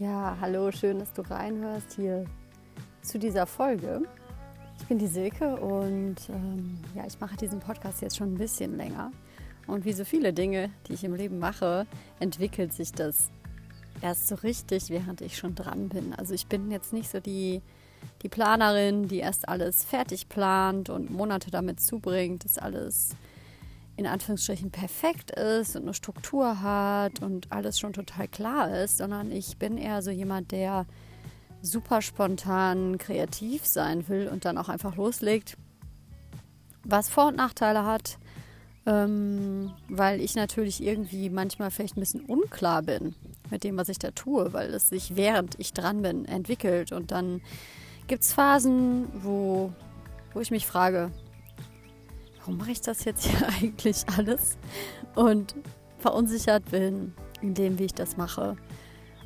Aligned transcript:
Ja, 0.00 0.34
hallo, 0.40 0.72
schön, 0.72 0.98
dass 0.98 1.12
du 1.12 1.20
reinhörst 1.20 1.92
hier 1.92 2.24
zu 3.02 3.18
dieser 3.18 3.44
Folge. 3.44 4.00
Ich 4.78 4.86
bin 4.86 4.98
die 4.98 5.06
Silke 5.06 5.56
und 5.56 6.16
ähm, 6.30 6.78
ja, 6.94 7.04
ich 7.06 7.20
mache 7.20 7.36
diesen 7.36 7.60
Podcast 7.60 8.00
jetzt 8.00 8.16
schon 8.16 8.32
ein 8.32 8.38
bisschen 8.38 8.78
länger. 8.78 9.12
Und 9.66 9.84
wie 9.84 9.92
so 9.92 10.06
viele 10.06 10.32
Dinge, 10.32 10.70
die 10.88 10.94
ich 10.94 11.04
im 11.04 11.14
Leben 11.14 11.38
mache, 11.38 11.86
entwickelt 12.18 12.72
sich 12.72 12.92
das 12.92 13.30
erst 14.00 14.26
so 14.28 14.36
richtig, 14.36 14.88
während 14.88 15.20
ich 15.20 15.36
schon 15.36 15.54
dran 15.54 15.90
bin. 15.90 16.14
Also 16.14 16.32
ich 16.32 16.46
bin 16.46 16.70
jetzt 16.70 16.94
nicht 16.94 17.10
so 17.10 17.20
die, 17.20 17.60
die 18.22 18.30
Planerin, 18.30 19.06
die 19.06 19.18
erst 19.18 19.50
alles 19.50 19.84
fertig 19.84 20.30
plant 20.30 20.88
und 20.88 21.10
Monate 21.10 21.50
damit 21.50 21.78
zubringt, 21.78 22.46
dass 22.46 22.56
alles 22.56 23.10
in 23.96 24.06
Anführungsstrichen 24.06 24.70
perfekt 24.70 25.30
ist 25.32 25.76
und 25.76 25.82
eine 25.82 25.94
Struktur 25.94 26.62
hat 26.62 27.22
und 27.22 27.52
alles 27.52 27.78
schon 27.78 27.92
total 27.92 28.28
klar 28.28 28.74
ist, 28.82 28.98
sondern 28.98 29.30
ich 29.30 29.58
bin 29.58 29.76
eher 29.76 30.02
so 30.02 30.10
jemand, 30.10 30.52
der 30.52 30.86
super 31.62 32.00
spontan 32.00 32.98
kreativ 32.98 33.66
sein 33.66 34.08
will 34.08 34.28
und 34.28 34.44
dann 34.44 34.56
auch 34.56 34.68
einfach 34.68 34.96
loslegt, 34.96 35.56
was 36.84 37.10
Vor- 37.10 37.28
und 37.28 37.36
Nachteile 37.36 37.84
hat, 37.84 38.18
ähm, 38.86 39.72
weil 39.88 40.20
ich 40.20 40.34
natürlich 40.34 40.82
irgendwie 40.82 41.28
manchmal 41.28 41.70
vielleicht 41.70 41.96
ein 41.96 42.00
bisschen 42.00 42.24
unklar 42.24 42.82
bin 42.82 43.14
mit 43.50 43.64
dem, 43.64 43.76
was 43.76 43.88
ich 43.88 43.98
da 43.98 44.10
tue, 44.12 44.52
weil 44.52 44.72
es 44.72 44.88
sich 44.88 45.16
während 45.16 45.58
ich 45.58 45.72
dran 45.72 46.02
bin 46.02 46.24
entwickelt. 46.24 46.92
Und 46.92 47.10
dann 47.10 47.42
gibt 48.06 48.22
es 48.22 48.32
Phasen, 48.32 49.08
wo, 49.22 49.72
wo 50.32 50.40
ich 50.40 50.50
mich 50.50 50.66
frage, 50.66 51.10
warum 52.50 52.58
mache 52.58 52.72
ich 52.72 52.80
das 52.80 53.04
jetzt 53.04 53.24
hier 53.24 53.48
eigentlich 53.60 54.04
alles? 54.16 54.58
Und 55.14 55.54
verunsichert 55.98 56.68
bin 56.70 57.14
in 57.40 57.54
dem, 57.54 57.78
wie 57.78 57.84
ich 57.84 57.94
das 57.94 58.16
mache. 58.16 58.56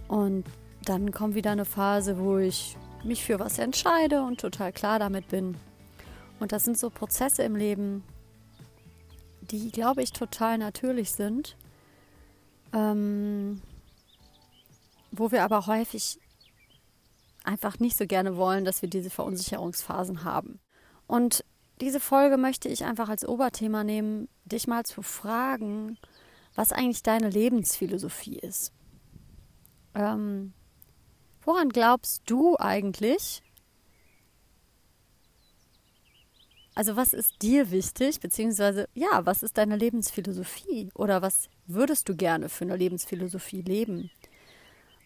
Und 0.08 0.44
dann 0.84 1.10
kommt 1.10 1.34
wieder 1.34 1.52
eine 1.52 1.64
Phase, 1.64 2.18
wo 2.18 2.36
ich 2.36 2.76
mich 3.02 3.24
für 3.24 3.38
was 3.38 3.58
entscheide 3.58 4.22
und 4.22 4.40
total 4.40 4.72
klar 4.72 4.98
damit 4.98 5.28
bin. 5.28 5.56
Und 6.38 6.52
das 6.52 6.64
sind 6.64 6.76
so 6.76 6.90
Prozesse 6.90 7.42
im 7.44 7.56
Leben, 7.56 8.04
die, 9.40 9.70
glaube 9.70 10.02
ich, 10.02 10.12
total 10.12 10.58
natürlich 10.58 11.12
sind, 11.12 11.56
ähm, 12.74 13.62
wo 15.12 15.32
wir 15.32 15.44
aber 15.44 15.66
häufig 15.66 16.18
einfach 17.42 17.78
nicht 17.78 17.96
so 17.96 18.06
gerne 18.06 18.36
wollen, 18.36 18.66
dass 18.66 18.82
wir 18.82 18.90
diese 18.90 19.10
Verunsicherungsphasen 19.10 20.24
haben. 20.24 20.60
Und 21.06 21.44
diese 21.80 22.00
Folge 22.00 22.36
möchte 22.36 22.68
ich 22.68 22.84
einfach 22.84 23.08
als 23.08 23.26
Oberthema 23.26 23.84
nehmen, 23.84 24.28
dich 24.44 24.66
mal 24.66 24.84
zu 24.84 25.02
fragen, 25.02 25.98
was 26.54 26.72
eigentlich 26.72 27.02
deine 27.02 27.30
Lebensphilosophie 27.30 28.38
ist. 28.38 28.72
Ähm, 29.94 30.52
woran 31.42 31.68
glaubst 31.70 32.22
du 32.26 32.56
eigentlich? 32.58 33.42
Also 36.76 36.96
was 36.96 37.12
ist 37.12 37.42
dir 37.42 37.70
wichtig, 37.70 38.20
beziehungsweise 38.20 38.88
ja, 38.94 39.24
was 39.24 39.42
ist 39.42 39.58
deine 39.58 39.76
Lebensphilosophie 39.76 40.90
oder 40.94 41.22
was 41.22 41.48
würdest 41.66 42.08
du 42.08 42.16
gerne 42.16 42.48
für 42.48 42.64
eine 42.64 42.76
Lebensphilosophie 42.76 43.62
leben? 43.62 44.10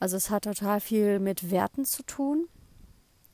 Also 0.01 0.17
es 0.17 0.31
hat 0.31 0.45
total 0.45 0.81
viel 0.81 1.19
mit 1.19 1.51
Werten 1.51 1.85
zu 1.85 2.03
tun. 2.05 2.49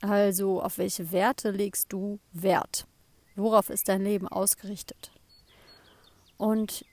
Also 0.01 0.61
auf 0.63 0.79
welche 0.79 1.13
Werte 1.13 1.51
legst 1.51 1.93
du 1.93 2.19
Wert? 2.33 2.87
Worauf 3.37 3.71
ist 3.71 3.89
dein 3.89 4.03
Leben 4.03 4.29
ausgerichtet? 4.29 5.11
Und 6.37 6.85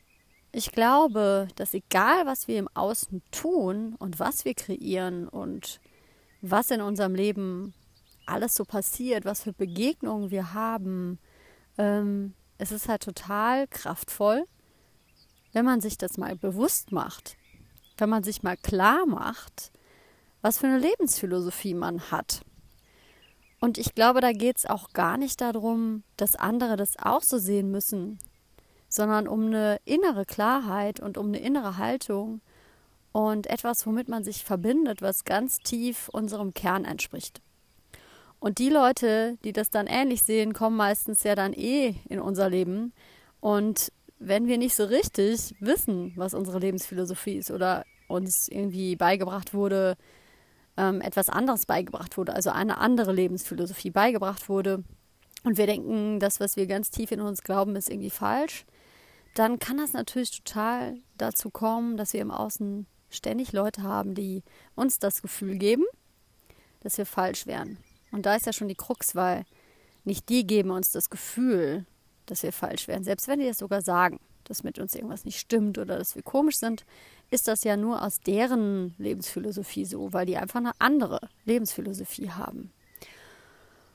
ich 0.52 0.72
glaube, 0.72 1.48
dass 1.56 1.74
egal, 1.74 2.26
was 2.26 2.48
wir 2.48 2.60
im 2.60 2.68
Außen 2.74 3.22
tun 3.32 3.96
und 4.00 4.20
was 4.20 4.44
wir 4.44 4.54
kreieren 4.54 5.28
und 5.28 5.80
was 6.42 6.72
in 6.72 6.82
unserem 6.82 7.16
Leben 7.16 7.74
alles 8.26 8.56
so 8.56 8.66
passiert, 8.66 9.26
was 9.26 9.44
für 9.44 9.54
Begegnungen 9.54 10.32
wir 10.32 10.54
haben, 10.54 11.20
ähm, 11.78 12.34
es 12.58 12.72
ist 12.72 12.88
halt 12.88 13.04
total 13.04 13.68
kraftvoll, 13.68 14.46
wenn 15.54 15.66
man 15.66 15.82
sich 15.82 15.98
das 15.98 16.18
mal 16.18 16.36
bewusst 16.36 16.92
macht, 16.92 17.38
wenn 17.98 18.10
man 18.10 18.24
sich 18.24 18.44
mal 18.44 18.58
klar 18.58 19.06
macht, 19.06 19.72
was 20.42 20.58
für 20.58 20.68
eine 20.68 20.80
Lebensphilosophie 20.80 21.74
man 21.74 22.12
hat. 22.12 22.42
Und 23.62 23.78
ich 23.78 23.94
glaube, 23.94 24.22
da 24.22 24.34
geht 24.34 24.58
es 24.58 24.66
auch 24.66 24.90
gar 24.92 25.18
nicht 25.18 25.40
darum, 25.40 26.04
dass 26.18 26.36
andere 26.36 26.76
das 26.76 26.98
auch 26.98 27.22
so 27.22 27.38
sehen 27.38 27.70
müssen, 27.70 28.18
sondern 28.90 29.28
um 29.28 29.46
eine 29.46 29.80
innere 29.86 30.26
Klarheit 30.26 31.00
und 31.00 31.18
um 31.18 31.28
eine 31.28 31.40
innere 31.40 31.78
Haltung 31.78 32.42
und 33.12 33.46
etwas, 33.48 33.86
womit 33.86 34.10
man 34.10 34.24
sich 34.24 34.44
verbindet, 34.44 35.04
was 35.04 35.26
ganz 35.26 35.60
tief 35.60 36.10
unserem 36.10 36.56
Kern 36.56 36.86
entspricht. 36.86 37.40
Und 38.40 38.58
die 38.58 38.70
Leute, 38.70 39.38
die 39.44 39.54
das 39.54 39.70
dann 39.70 39.86
ähnlich 39.86 40.24
sehen, 40.24 40.54
kommen 40.54 40.76
meistens 40.76 41.22
ja 41.24 41.36
dann 41.36 41.54
eh 41.54 41.94
in 42.10 42.20
unser 42.20 42.50
Leben. 42.50 42.94
Und 43.42 43.92
wenn 44.18 44.48
wir 44.48 44.58
nicht 44.58 44.74
so 44.74 44.86
richtig 44.86 45.54
wissen, 45.60 46.14
was 46.16 46.34
unsere 46.34 46.58
Lebensphilosophie 46.58 47.38
ist 47.38 47.52
oder 47.52 47.86
uns 48.08 48.48
irgendwie 48.48 48.96
beigebracht 48.96 49.54
wurde, 49.54 49.98
ähm, 50.82 51.00
etwas 51.00 51.30
anderes 51.30 51.68
beigebracht 51.68 52.18
wurde, 52.18 52.34
also 52.34 52.50
eine 52.50 52.80
andere 52.80 53.14
Lebensphilosophie 53.14 53.92
beigebracht 53.92 54.50
wurde. 54.50 54.84
Und 55.44 55.58
wir 55.58 55.68
denken, 55.68 56.20
das, 56.20 56.40
was 56.40 56.56
wir 56.56 56.66
ganz 56.66 56.90
tief 56.90 57.12
in 57.12 57.22
uns 57.22 57.44
glauben, 57.44 57.76
ist 57.76 57.90
irgendwie 57.90 58.10
falsch, 58.10 58.66
dann 59.36 59.60
kann 59.60 59.78
das 59.78 59.94
natürlich 59.94 60.32
total 60.44 60.96
dazu 61.18 61.52
kommen, 61.52 61.98
dass 61.98 62.14
wir 62.14 62.22
im 62.22 62.32
Außen 62.32 62.88
ständig 63.10 63.54
Leute 63.54 63.84
haben, 63.84 64.16
die 64.16 64.44
uns 64.76 64.98
das 64.98 65.22
Gefühl 65.22 65.58
geben, 65.58 65.84
dass 66.82 66.98
wir 66.98 67.06
falsch 67.06 67.46
wären. 67.46 67.78
Und 68.12 68.26
da 68.26 68.36
ist 68.36 68.48
ja 68.48 68.54
schon 68.54 68.68
die 68.68 68.76
Krux, 68.76 69.16
weil 69.16 69.46
nicht 70.04 70.30
die 70.30 70.48
geben 70.48 70.72
uns 70.72 70.92
das 70.92 71.10
Gefühl, 71.12 71.86
dass 72.26 72.44
wir 72.44 72.52
falsch 72.52 72.88
wären, 72.88 73.04
selbst 73.04 73.28
wenn 73.28 73.40
die 73.40 73.48
das 73.48 73.60
sogar 73.60 73.82
sagen 73.82 74.20
dass 74.52 74.64
mit 74.64 74.80
uns 74.80 74.94
irgendwas 74.96 75.26
nicht 75.26 75.40
stimmt 75.40 75.78
oder 75.78 75.98
dass 75.98 76.16
wir 76.16 76.24
komisch 76.24 76.58
sind, 76.58 76.86
ist 77.32 77.48
das 77.48 77.64
ja 77.64 77.78
nur 77.78 78.04
aus 78.04 78.20
deren 78.20 78.94
Lebensphilosophie 78.98 79.86
so, 79.86 80.14
weil 80.14 80.26
die 80.26 80.38
einfach 80.38 80.60
eine 80.60 80.74
andere 80.80 81.22
Lebensphilosophie 81.46 82.30
haben. 82.30 82.72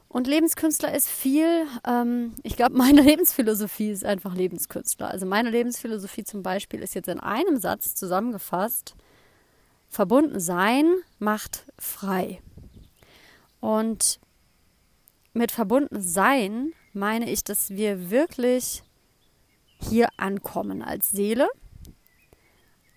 Und 0.09 0.27
Lebenskünstler 0.27 0.95
ist 0.95 1.09
viel, 1.09 1.67
ähm, 1.87 2.35
ich 2.43 2.57
glaube, 2.57 2.77
meine 2.77 3.03
Lebensphilosophie 3.03 3.91
ist 3.91 4.05
einfach 4.05 4.35
Lebenskünstler. 4.35 5.11
Also 5.11 5.27
meine 5.27 5.51
Lebensphilosophie 5.51 6.25
zum 6.25 6.43
Beispiel 6.43 6.81
ist 6.81 6.95
jetzt 6.95 7.09
in 7.09 7.21
einem 7.21 7.59
Satz 7.59 7.95
zusammengefasst, 7.95 8.97
verbunden 9.89 10.41
sein 10.41 10.87
macht 11.19 11.67
frei. 11.79 12.41
Und 13.61 14.19
mit 15.35 15.53
verbunden 15.53 16.01
sein 16.01 16.73
meine 16.95 17.31
ich, 17.31 17.45
dass 17.45 17.69
wir 17.69 18.11
wirklich 18.11 18.83
hier 19.79 20.09
ankommen 20.17 20.83
als 20.83 21.11
Seele. 21.11 21.47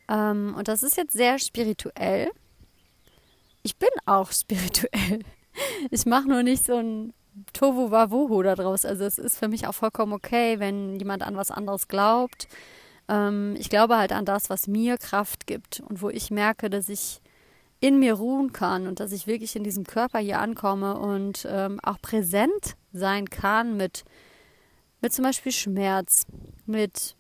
Ähm, 0.10 0.56
und 0.58 0.68
das 0.68 0.84
ist 0.84 0.98
jetzt 0.98 1.14
sehr 1.14 1.40
spirituell. 1.40 2.32
Ich 3.64 3.78
bin 3.78 3.90
auch 4.06 4.32
spirituell. 4.34 5.20
Ich 5.92 6.06
mache 6.06 6.28
nur 6.28 6.44
nicht 6.44 6.66
so 6.66 6.78
ein 6.78 7.14
Tovu 7.54 7.92
Wavuhu 7.92 8.42
daraus. 8.44 8.86
Also 8.86 9.06
es 9.06 9.18
ist 9.18 9.38
für 9.38 9.48
mich 9.48 9.68
auch 9.68 9.74
vollkommen 9.74 10.14
okay, 10.14 10.60
wenn 10.60 10.98
jemand 10.98 11.24
an 11.24 11.38
was 11.38 11.52
anderes 11.52 11.88
glaubt. 11.88 12.48
Ähm, 13.08 13.56
ich 13.58 13.70
glaube 13.70 13.98
halt 13.98 14.12
an 14.12 14.26
das, 14.26 14.50
was 14.50 14.68
mir 14.68 14.98
Kraft 14.98 15.48
gibt 15.48 15.82
und 15.82 16.02
wo 16.02 16.10
ich 16.10 16.32
merke, 16.32 16.70
dass 16.70 16.90
ich 16.90 17.22
in 17.82 18.00
mir 18.00 18.16
ruhen 18.16 18.52
kann 18.52 18.88
und 18.88 19.00
dass 19.00 19.14
ich 19.14 19.26
wirklich 19.26 19.56
in 19.56 19.64
diesem 19.64 19.86
Körper 19.86 20.20
hier 20.20 20.40
ankomme 20.40 21.00
und 21.00 21.48
ähm, 21.50 21.80
auch 21.82 22.02
präsent 22.02 22.76
sein 22.92 23.30
kann 23.30 23.78
mit 23.78 24.04
mit 25.02 25.14
zum 25.14 25.24
Beispiel 25.24 25.52
Schmerz, 25.52 26.26
mit 26.66 27.16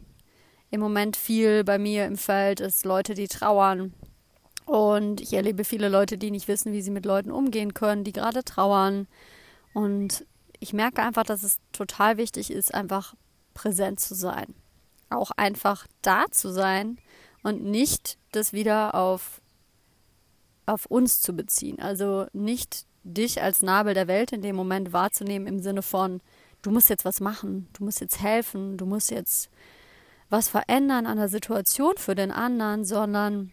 im 0.71 0.79
Moment 0.79 1.17
viel 1.17 1.63
bei 1.63 1.77
mir 1.77 2.05
im 2.05 2.17
Feld 2.17 2.59
ist 2.59 2.85
Leute, 2.85 3.13
die 3.13 3.27
trauern. 3.27 3.93
Und 4.65 5.19
ich 5.19 5.33
erlebe 5.33 5.63
viele 5.63 5.89
Leute, 5.89 6.17
die 6.17 6.29
nicht 6.29 6.47
wissen, 6.47 6.73
wie 6.73 6.81
sie 6.81 6.91
mit 6.91 7.05
Leuten 7.05 7.31
umgehen 7.31 7.73
können, 7.73 8.03
die 8.03 8.11
gerade 8.11 8.43
trauern. 8.43 9.07
Und 9.73 10.25
ich 10.59 10.73
merke 10.73 11.01
einfach, 11.01 11.23
dass 11.23 11.43
es 11.43 11.57
total 11.71 12.17
wichtig 12.17 12.51
ist, 12.51 12.73
einfach 12.73 13.15
präsent 13.53 13.99
zu 13.99 14.13
sein. 14.13 14.53
Auch 15.09 15.31
einfach 15.31 15.87
da 16.03 16.25
zu 16.29 16.51
sein 16.51 16.99
und 17.41 17.63
nicht 17.63 18.17
das 18.31 18.53
wieder 18.53 18.93
auf, 18.93 19.41
auf 20.67 20.85
uns 20.85 21.21
zu 21.21 21.33
beziehen. 21.33 21.79
Also 21.79 22.27
nicht 22.31 22.85
dich 23.03 23.41
als 23.41 23.63
Nabel 23.63 23.95
der 23.95 24.07
Welt 24.07 24.31
in 24.33 24.41
dem 24.41 24.55
Moment 24.55 24.93
wahrzunehmen 24.93 25.47
im 25.47 25.59
Sinne 25.61 25.81
von, 25.81 26.21
du 26.61 26.69
musst 26.69 26.89
jetzt 26.89 27.05
was 27.05 27.21
machen, 27.21 27.67
du 27.73 27.85
musst 27.85 28.01
jetzt 28.01 28.21
helfen, 28.21 28.77
du 28.77 28.85
musst 28.85 29.09
jetzt 29.09 29.49
was 30.29 30.49
verändern 30.49 31.05
an 31.05 31.17
der 31.17 31.29
Situation 31.29 31.93
für 31.97 32.15
den 32.15 32.31
anderen, 32.31 32.85
sondern 32.85 33.51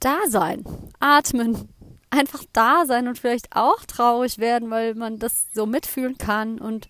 da 0.00 0.18
sein, 0.28 0.64
atmen, 1.00 1.68
einfach 2.10 2.44
da 2.52 2.84
sein 2.86 3.08
und 3.08 3.18
vielleicht 3.18 3.56
auch 3.56 3.84
traurig 3.86 4.38
werden, 4.38 4.70
weil 4.70 4.94
man 4.94 5.18
das 5.18 5.46
so 5.54 5.66
mitfühlen 5.66 6.18
kann 6.18 6.58
und 6.58 6.88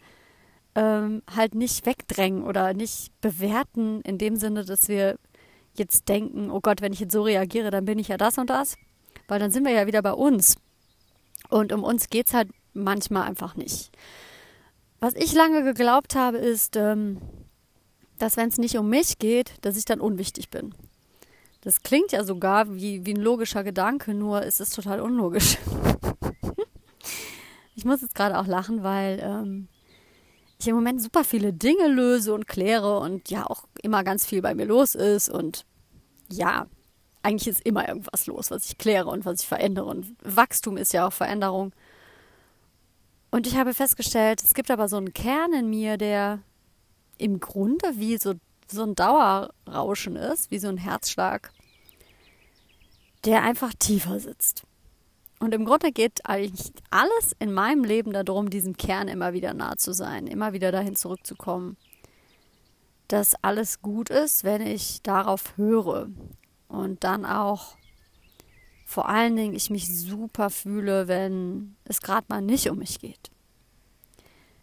ähm, 0.75 1.23
halt 1.35 1.55
nicht 1.55 1.87
wegdrängen 1.87 2.45
oder 2.45 2.75
nicht 2.75 3.13
bewerten 3.21 4.01
in 4.03 4.19
dem 4.19 4.37
Sinne, 4.37 4.65
dass 4.65 4.89
wir 4.89 5.17
jetzt 5.75 6.09
denken, 6.09 6.51
oh 6.51 6.61
Gott, 6.61 6.81
wenn 6.81 6.93
ich 6.93 7.01
jetzt 7.01 7.13
so 7.13 7.23
reagiere, 7.23 7.71
dann 7.71 7.85
bin 7.85 7.99
ich 7.99 8.09
ja 8.09 8.17
das 8.17 8.39
und 8.39 8.51
das, 8.51 8.77
Weil 9.29 9.39
dann 9.39 9.51
sind 9.51 9.65
wir 9.65 9.73
ja 9.73 9.87
wieder 9.87 10.03
bei 10.03 10.13
uns. 10.13 10.57
Und 11.49 11.73
um 11.73 11.85
uns 11.85 12.09
geht 12.09 12.29
es 12.29 12.35
halt 12.35 12.49
manchmal 12.73 13.29
einfach 13.29 13.57
nicht. 13.57 13.91
Was 15.01 15.15
ich 15.15 15.33
lange 15.35 15.63
geglaubt 15.63 16.15
habe, 16.15 16.39
ist, 16.39 16.77
ähm, 16.77 17.21
dass 18.23 18.37
wenn 18.37 18.49
es 18.49 18.59
nicht 18.59 18.79
um 18.79 18.89
mich 18.89 19.19
geht, 19.19 19.55
dass 19.63 19.77
ich 19.77 19.85
dann 19.85 20.01
unwichtig 20.01 20.49
bin. 20.49 20.73
Das 21.63 21.83
klingt 21.83 22.13
ja 22.13 22.23
sogar 22.23 22.73
wie, 22.73 23.05
wie 23.05 23.15
ein 23.15 23.21
logischer 23.21 23.65
Gedanke, 23.65 24.15
nur 24.15 24.43
ist 24.43 24.61
es 24.61 24.71
total 24.71 25.01
unlogisch. 25.01 25.59
ich 27.75 27.85
muss 27.85 28.01
jetzt 28.01 28.15
gerade 28.15 28.39
auch 28.39 28.47
lachen, 28.47 28.85
weil 28.85 29.19
ähm, 29.21 29.67
ich 30.61 30.69
im 30.69 30.77
Moment 30.77 31.03
super 31.03 31.25
viele 31.25 31.53
Dinge 31.53 31.89
löse 31.89 32.33
und 32.33 32.47
kläre 32.47 33.01
und 33.01 33.29
ja 33.29 33.45
auch 33.45 33.65
immer 33.83 34.05
ganz 34.05 34.25
viel 34.25 34.41
bei 34.41 34.55
mir 34.55 34.67
los 34.67 34.95
ist 34.95 35.29
und 35.29 35.67
ja, 36.31 36.67
eigentlich 37.25 37.49
ist 37.49 37.67
immer 37.67 37.89
irgendwas 37.89 38.27
los, 38.27 38.53
was 38.53 38.67
ich 38.67 38.79
kläre 38.79 39.09
und 39.09 39.25
was 39.25 39.41
ich 39.41 39.49
verändere 39.49 39.87
und 39.87 40.15
Wachstum 40.23 40.77
ist 40.77 40.93
ja 40.93 41.09
auch 41.09 41.13
Veränderung. 41.13 41.73
Und 43.33 43.49
ich 43.49 43.57
habe 43.57 43.75
festgestellt, 43.75 44.45
es 44.45 44.55
gibt 44.55 44.71
aber 44.71 44.89
so 44.89 44.97
einen 44.97 45.13
Kern 45.13 45.53
in 45.53 45.69
mir, 45.69 45.97
der 45.97 46.39
im 47.23 47.41
Grunde 47.41 47.87
wie 47.95 48.19
so, 48.19 48.35
so 48.71 48.83
ein 48.83 48.95
Dauerrauschen 48.95 50.17
ist, 50.17 50.51
wie 50.51 50.59
so 50.59 50.69
ein 50.69 50.77
Herzschlag, 50.77 51.53
der 53.25 53.43
einfach 53.43 53.73
tiefer 53.79 54.19
sitzt. 54.19 54.65
Und 55.39 55.55
im 55.55 55.65
Grunde 55.65 55.93
geht 55.93 56.27
eigentlich 56.27 56.73
alles 56.91 57.35
in 57.39 57.53
meinem 57.53 57.85
Leben 57.85 58.13
darum, 58.13 58.51
diesem 58.51 58.77
Kern 58.77 59.09
immer 59.09 59.33
wieder 59.33 59.55
nah 59.55 59.77
zu 59.77 59.93
sein, 59.93 60.27
immer 60.27 60.53
wieder 60.53 60.73
dahin 60.73 60.97
zurückzukommen, 60.97 61.77
dass 63.09 63.35
alles 63.43 63.83
gut 63.83 64.11
ist, 64.11 64.45
wenn 64.45 64.63
ich 64.63 65.03
darauf 65.03 65.57
höre. 65.57 66.09
Und 66.69 67.05
dann 67.05 67.25
auch 67.25 67.77
vor 68.85 69.09
allen 69.09 69.37
Dingen 69.37 69.55
ich 69.55 69.71
mich 69.71 69.99
super 69.99 70.51
fühle, 70.51 71.09
wenn 71.09 71.77
es 71.85 72.01
gerade 72.01 72.27
mal 72.29 72.43
nicht 72.43 72.69
um 72.71 72.79
mich 72.79 73.01
geht. 73.01 73.31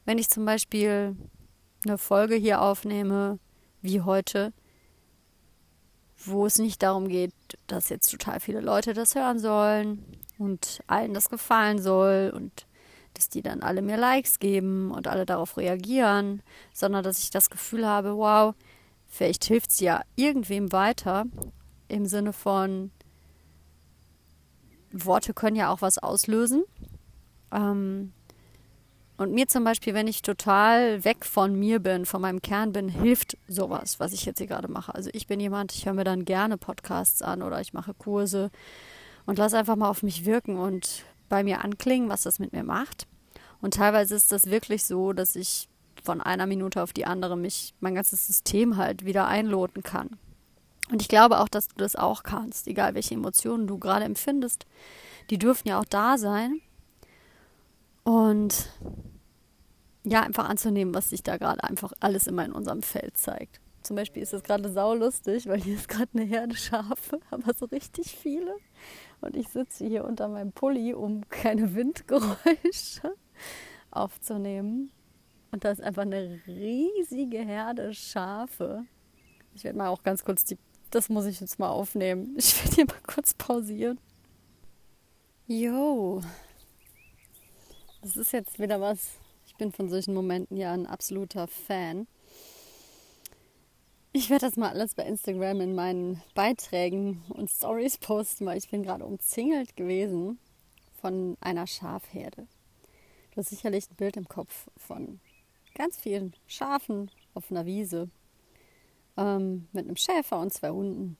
Wenn 0.05 0.17
ich 0.17 0.29
zum 0.29 0.45
Beispiel 0.45 1.15
eine 1.85 1.97
Folge 1.97 2.35
hier 2.35 2.61
aufnehme, 2.61 3.39
wie 3.81 4.01
heute, 4.01 4.53
wo 6.17 6.45
es 6.45 6.59
nicht 6.59 6.83
darum 6.83 7.07
geht, 7.07 7.33
dass 7.67 7.89
jetzt 7.89 8.09
total 8.09 8.39
viele 8.39 8.61
Leute 8.61 8.93
das 8.93 9.15
hören 9.15 9.39
sollen 9.39 10.03
und 10.37 10.81
allen 10.87 11.13
das 11.13 11.29
gefallen 11.29 11.81
soll 11.81 12.31
und 12.35 12.65
dass 13.13 13.29
die 13.29 13.41
dann 13.41 13.61
alle 13.61 13.81
mir 13.81 13.97
Likes 13.97 14.39
geben 14.39 14.91
und 14.91 15.07
alle 15.07 15.25
darauf 15.25 15.57
reagieren, 15.57 16.41
sondern 16.73 17.03
dass 17.03 17.19
ich 17.19 17.31
das 17.31 17.49
Gefühl 17.49 17.87
habe, 17.87 18.15
wow, 18.17 18.53
vielleicht 19.07 19.45
hilft 19.45 19.71
es 19.71 19.79
ja 19.79 20.01
irgendwem 20.15 20.71
weiter 20.71 21.25
im 21.87 22.05
Sinne 22.05 22.33
von, 22.33 22.91
Worte 24.91 25.33
können 25.33 25.55
ja 25.55 25.71
auch 25.71 25.81
was 25.81 25.97
auslösen. 25.97 26.63
Ähm, 27.51 28.13
und 29.19 29.33
mir 29.33 29.49
zum 29.49 29.65
Beispiel, 29.65 29.93
wenn 29.93 30.07
ich 30.07 30.21
total 30.21 31.03
weg 31.03 31.25
von 31.25 31.53
mir 31.53 31.79
bin, 31.79 32.05
von 32.05 32.21
meinem 32.21 32.41
Kern 32.41 32.71
bin, 32.71 32.87
hilft 32.87 33.37
sowas, 33.49 33.99
was 33.99 34.13
ich 34.13 34.23
jetzt 34.23 34.37
hier 34.37 34.47
gerade 34.47 34.69
mache. 34.69 34.95
Also 34.95 35.09
ich 35.11 35.27
bin 35.27 35.41
jemand, 35.41 35.73
ich 35.73 35.85
höre 35.85 35.93
mir 35.93 36.05
dann 36.05 36.23
gerne 36.23 36.57
Podcasts 36.57 37.21
an 37.21 37.43
oder 37.43 37.59
ich 37.59 37.73
mache 37.73 37.93
Kurse 37.93 38.49
und 39.25 39.37
lasse 39.37 39.57
einfach 39.57 39.75
mal 39.75 39.89
auf 39.89 40.03
mich 40.03 40.23
wirken 40.23 40.57
und 40.57 41.03
bei 41.27 41.43
mir 41.43 41.65
anklingen, 41.65 42.07
was 42.07 42.23
das 42.23 42.39
mit 42.39 42.53
mir 42.53 42.63
macht. 42.63 43.07
Und 43.59 43.73
teilweise 43.73 44.15
ist 44.15 44.31
das 44.31 44.49
wirklich 44.49 44.85
so, 44.85 45.11
dass 45.11 45.35
ich 45.35 45.67
von 46.01 46.21
einer 46.21 46.45
Minute 46.45 46.81
auf 46.81 46.93
die 46.93 47.05
andere 47.05 47.35
mich, 47.35 47.73
mein 47.81 47.95
ganzes 47.95 48.25
System 48.25 48.77
halt 48.77 49.03
wieder 49.03 49.27
einloten 49.27 49.83
kann. 49.83 50.11
Und 50.93 51.01
ich 51.01 51.09
glaube 51.09 51.41
auch, 51.41 51.49
dass 51.49 51.67
du 51.67 51.75
das 51.75 51.97
auch 51.97 52.23
kannst, 52.23 52.69
egal 52.69 52.95
welche 52.95 53.15
Emotionen 53.15 53.67
du 53.67 53.79
gerade 53.79 54.05
empfindest. 54.05 54.65
Die 55.29 55.37
dürfen 55.37 55.67
ja 55.67 55.77
auch 55.77 55.85
da 55.85 56.17
sein. 56.17 56.61
Und 58.09 58.71
ja, 60.03 60.23
einfach 60.23 60.49
anzunehmen, 60.49 60.95
was 60.95 61.11
sich 61.11 61.21
da 61.21 61.37
gerade 61.37 61.63
einfach 61.63 61.93
alles 61.99 62.25
immer 62.25 62.43
in 62.43 62.53
unserem 62.53 62.81
Feld 62.81 63.17
zeigt. 63.17 63.61
Zum 63.83 63.95
Beispiel 63.95 64.23
ist 64.23 64.33
es 64.33 64.41
gerade 64.41 64.71
saulustig, 64.71 65.45
weil 65.45 65.61
hier 65.61 65.75
ist 65.75 65.87
gerade 65.87 66.09
eine 66.15 66.23
Herde 66.23 66.55
Schafe, 66.55 67.19
aber 67.29 67.53
so 67.53 67.65
richtig 67.65 68.11
viele. 68.11 68.55
Und 69.21 69.35
ich 69.35 69.49
sitze 69.49 69.85
hier 69.85 70.05
unter 70.05 70.27
meinem 70.27 70.51
Pulli, 70.51 70.95
um 70.95 71.29
keine 71.29 71.75
Windgeräusche 71.75 73.13
aufzunehmen. 73.91 74.89
Und 75.51 75.63
da 75.63 75.69
ist 75.69 75.81
einfach 75.81 76.01
eine 76.01 76.41
riesige 76.47 77.37
Herde 77.37 77.93
Schafe. 77.93 78.85
Ich 79.53 79.63
werde 79.63 79.77
mal 79.77 79.89
auch 79.89 80.01
ganz 80.01 80.25
kurz 80.25 80.45
die 80.45 80.57
das 80.89 81.09
muss 81.09 81.27
ich 81.27 81.39
jetzt 81.39 81.59
mal 81.59 81.69
aufnehmen. 81.69 82.33
Ich 82.39 82.57
werde 82.63 82.75
hier 82.75 82.85
mal 82.85 83.01
kurz 83.05 83.35
pausieren. 83.35 83.99
Jo. 85.45 86.23
Das 88.01 88.15
ist 88.15 88.31
jetzt 88.31 88.59
wieder 88.59 88.79
was. 88.79 89.19
Ich 89.45 89.55
bin 89.55 89.73
von 89.73 89.89
solchen 89.89 90.13
Momenten 90.13 90.55
ja 90.55 90.71
ein 90.71 90.85
absoluter 90.85 91.47
Fan. 91.47 92.07
Ich 94.13 94.29
werde 94.29 94.45
das 94.45 94.55
mal 94.55 94.69
alles 94.69 94.95
bei 94.95 95.03
Instagram 95.03 95.59
in 95.59 95.75
meinen 95.75 96.23
Beiträgen 96.33 97.21
und 97.27 97.49
Stories 97.49 97.97
posten, 97.97 98.45
weil 98.45 98.57
ich 98.57 98.69
bin 98.69 98.83
gerade 98.83 99.05
umzingelt 99.05 99.75
gewesen 99.75 100.39
von 101.01 101.35
einer 101.41 101.67
Schafherde. 101.67 102.47
Du 103.31 103.37
hast 103.37 103.49
sicherlich 103.49 103.91
ein 103.91 103.95
Bild 103.97 104.15
im 104.15 104.29
Kopf 104.29 104.69
von 104.77 105.19
ganz 105.75 105.97
vielen 105.97 106.33
Schafen 106.47 107.11
auf 107.33 107.51
einer 107.51 107.65
Wiese 107.65 108.09
ähm, 109.17 109.67
mit 109.73 109.85
einem 109.85 109.97
Schäfer 109.97 110.39
und 110.39 110.53
zwei 110.53 110.69
Hunden. 110.69 111.17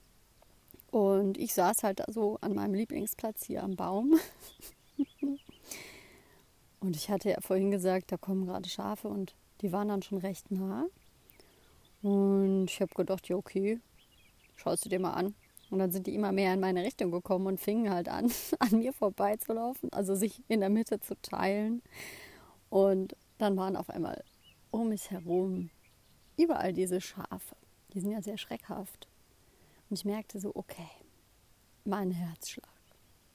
Und 0.92 1.38
ich 1.38 1.54
saß 1.54 1.84
halt 1.84 2.02
so 2.08 2.38
an 2.40 2.56
meinem 2.56 2.74
Lieblingsplatz 2.74 3.46
hier 3.46 3.64
am 3.64 3.76
Baum. 3.76 4.18
und 6.80 6.96
ich 6.96 7.10
hatte 7.10 7.30
ja 7.30 7.42
vorhin 7.42 7.72
gesagt, 7.72 8.12
da 8.12 8.18
kommen 8.18 8.46
gerade 8.46 8.70
Schafe 8.70 9.08
und 9.08 9.36
die 9.62 9.72
waren 9.72 9.90
dann 9.90 10.02
schon 10.02 10.20
recht 10.20 10.50
nah. 10.52 10.86
Und 12.02 12.66
ich 12.70 12.80
habe 12.82 12.94
gedacht, 12.94 13.28
ja, 13.28 13.36
okay, 13.36 13.80
schaust 14.56 14.86
du 14.86 14.90
dir 14.90 15.00
mal 15.00 15.14
an. 15.14 15.36
Und 15.70 15.80
dann 15.80 15.92
sind 15.92 16.08
die 16.08 16.16
immer 16.16 16.32
mehr 16.32 16.54
in 16.54 16.60
meine 16.60 16.84
Richtung 16.84 17.12
gekommen 17.12 17.46
und 17.48 17.60
fingen 17.60 17.92
halt 17.92 18.10
an, 18.10 18.32
an 18.60 18.80
mir 18.80 18.94
vorbeizulaufen, 18.94 19.92
also 19.92 20.16
sich 20.16 20.42
in 20.48 20.62
der 20.62 20.70
Mitte 20.70 21.00
zu 21.00 21.16
teilen. 21.22 21.82
Und 22.70 23.16
dann 23.38 23.58
waren 23.58 23.76
auf 23.76 23.90
einmal 23.90 24.24
um 24.72 24.90
mich 24.90 25.12
herum 25.12 25.70
überall 26.38 26.74
diese 26.74 27.02
Schafe. 27.02 27.56
Die 27.94 28.00
sind 28.00 28.12
ja 28.12 28.22
sehr 28.22 28.38
schreckhaft. 28.38 29.08
Und 29.90 29.98
ich 29.98 30.06
merkte 30.06 30.40
so, 30.40 30.52
okay, 30.56 30.90
mein 31.84 32.12
Herzschlag 32.12 32.79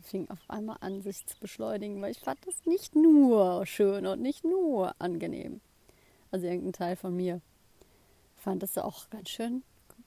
fing 0.05 0.29
auf 0.31 0.39
einmal 0.49 0.77
an, 0.81 1.03
sich 1.03 1.27
zu 1.27 1.39
beschleunigen, 1.41 2.01
weil 2.01 2.13
ich 2.13 2.21
fand 2.21 2.39
das 2.47 2.67
nicht 2.67 2.95
nur 2.95 3.67
schön 3.67 4.07
und 4.07 4.21
nicht 4.21 4.45
nur 4.45 4.95
angenehm. 5.01 5.61
Also 6.31 6.47
irgendein 6.47 6.73
Teil 6.73 6.97
von 6.97 7.17
mir 7.17 7.41
fand 8.37 8.63
das 8.63 8.77
auch 8.79 9.09
ganz 9.11 9.31
schön 9.31 9.63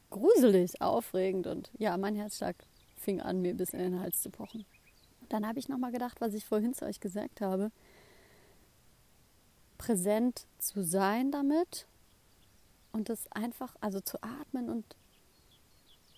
gruselig, 0.10 0.82
aufregend 0.82 1.48
und 1.48 1.72
ja, 1.78 1.98
mein 1.98 2.16
Herzschlag 2.16 2.56
fing 2.96 3.22
an, 3.22 3.42
mir 3.42 3.54
bis 3.54 3.74
in 3.74 3.80
den 3.80 4.00
Hals 4.00 4.22
zu 4.22 4.30
pochen. 4.30 4.66
Dann 5.30 5.46
habe 5.46 5.60
ich 5.60 5.68
nochmal 5.68 5.92
gedacht, 5.92 6.22
was 6.22 6.34
ich 6.34 6.46
vorhin 6.46 6.74
zu 6.74 6.86
euch 6.86 7.00
gesagt 7.00 7.42
habe, 7.42 7.72
präsent 9.78 10.48
zu 10.58 10.84
sein 10.84 11.32
damit 11.32 11.88
und 12.92 13.10
das 13.10 13.32
einfach, 13.32 13.76
also 13.82 14.00
zu 14.00 14.22
atmen 14.24 14.70
und 14.70 14.96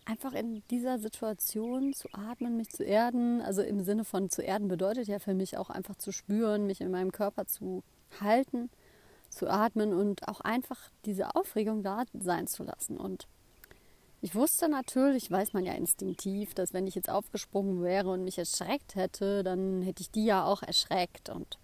einfach 0.10 0.34
in 0.34 0.64
dieser 0.72 0.98
Situation 0.98 1.94
zu 1.94 2.10
atmen, 2.14 2.58
mich 2.58 2.70
zu 2.70 2.84
erden. 2.84 3.42
Also 3.42 3.62
im 3.62 3.84
Sinne 3.84 4.04
von 4.04 4.30
zu 4.30 4.42
erden 4.42 4.68
bedeutet 4.68 5.08
ja 5.08 5.20
für 5.20 5.36
mich 5.36 5.58
auch 5.58 5.70
einfach 5.70 5.96
zu 5.96 6.12
spüren, 6.12 6.66
mich 6.66 6.82
in 6.82 6.90
meinem 6.90 7.12
Körper 7.12 7.46
zu 7.46 7.84
halten, 8.20 8.70
zu 9.30 9.48
atmen 9.48 9.94
und 9.94 10.28
auch 10.28 10.42
einfach 10.42 10.90
diese 11.06 11.36
Aufregung 11.36 11.84
da 11.84 12.04
sein 12.20 12.48
zu 12.48 12.64
lassen. 12.64 12.98
Und 12.98 13.28
ich 14.22 14.34
wusste 14.34 14.68
natürlich, 14.68 15.30
weiß 15.30 15.54
man 15.54 15.64
ja 15.64 15.74
instinktiv, 15.74 16.56
dass 16.56 16.74
wenn 16.74 16.88
ich 16.88 16.96
jetzt 16.96 17.10
aufgesprungen 17.10 17.84
wäre 17.84 18.10
und 18.10 18.24
mich 18.24 18.40
erschreckt 18.40 18.96
hätte, 18.96 19.44
dann 19.44 19.84
hätte 19.84 20.02
ich 20.02 20.10
die 20.10 20.26
ja 20.26 20.44
auch 20.44 20.64
erschreckt. 20.64 21.30
Und 21.30 21.60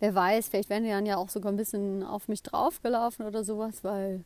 wer 0.00 0.14
weiß, 0.14 0.48
vielleicht 0.48 0.68
wären 0.68 0.84
die 0.84 0.90
dann 0.90 1.06
ja 1.06 1.16
auch 1.16 1.30
sogar 1.30 1.50
ein 1.50 1.56
bisschen 1.56 2.02
auf 2.02 2.28
mich 2.28 2.42
draufgelaufen 2.42 3.24
oder 3.26 3.42
sowas, 3.42 3.82
weil 3.82 4.22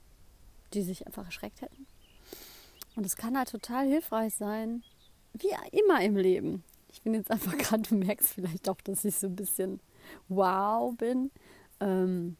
die 0.74 0.82
sich 0.82 1.06
einfach 1.06 1.26
erschreckt 1.26 1.62
hätten. 1.62 1.86
Und 2.96 3.06
es 3.06 3.16
kann 3.16 3.36
halt 3.36 3.50
total 3.50 3.86
hilfreich 3.86 4.34
sein, 4.34 4.82
wie 5.32 5.50
immer 5.72 6.00
im 6.02 6.16
Leben. 6.16 6.64
Ich 6.92 7.02
bin 7.02 7.14
jetzt 7.14 7.30
einfach 7.30 7.56
gerade, 7.58 7.82
du 7.82 7.96
merkst 7.96 8.34
vielleicht 8.34 8.68
auch, 8.68 8.80
dass 8.82 9.04
ich 9.04 9.16
so 9.16 9.26
ein 9.26 9.36
bisschen 9.36 9.80
wow 10.28 10.94
bin. 10.96 11.30
Ähm, 11.80 12.36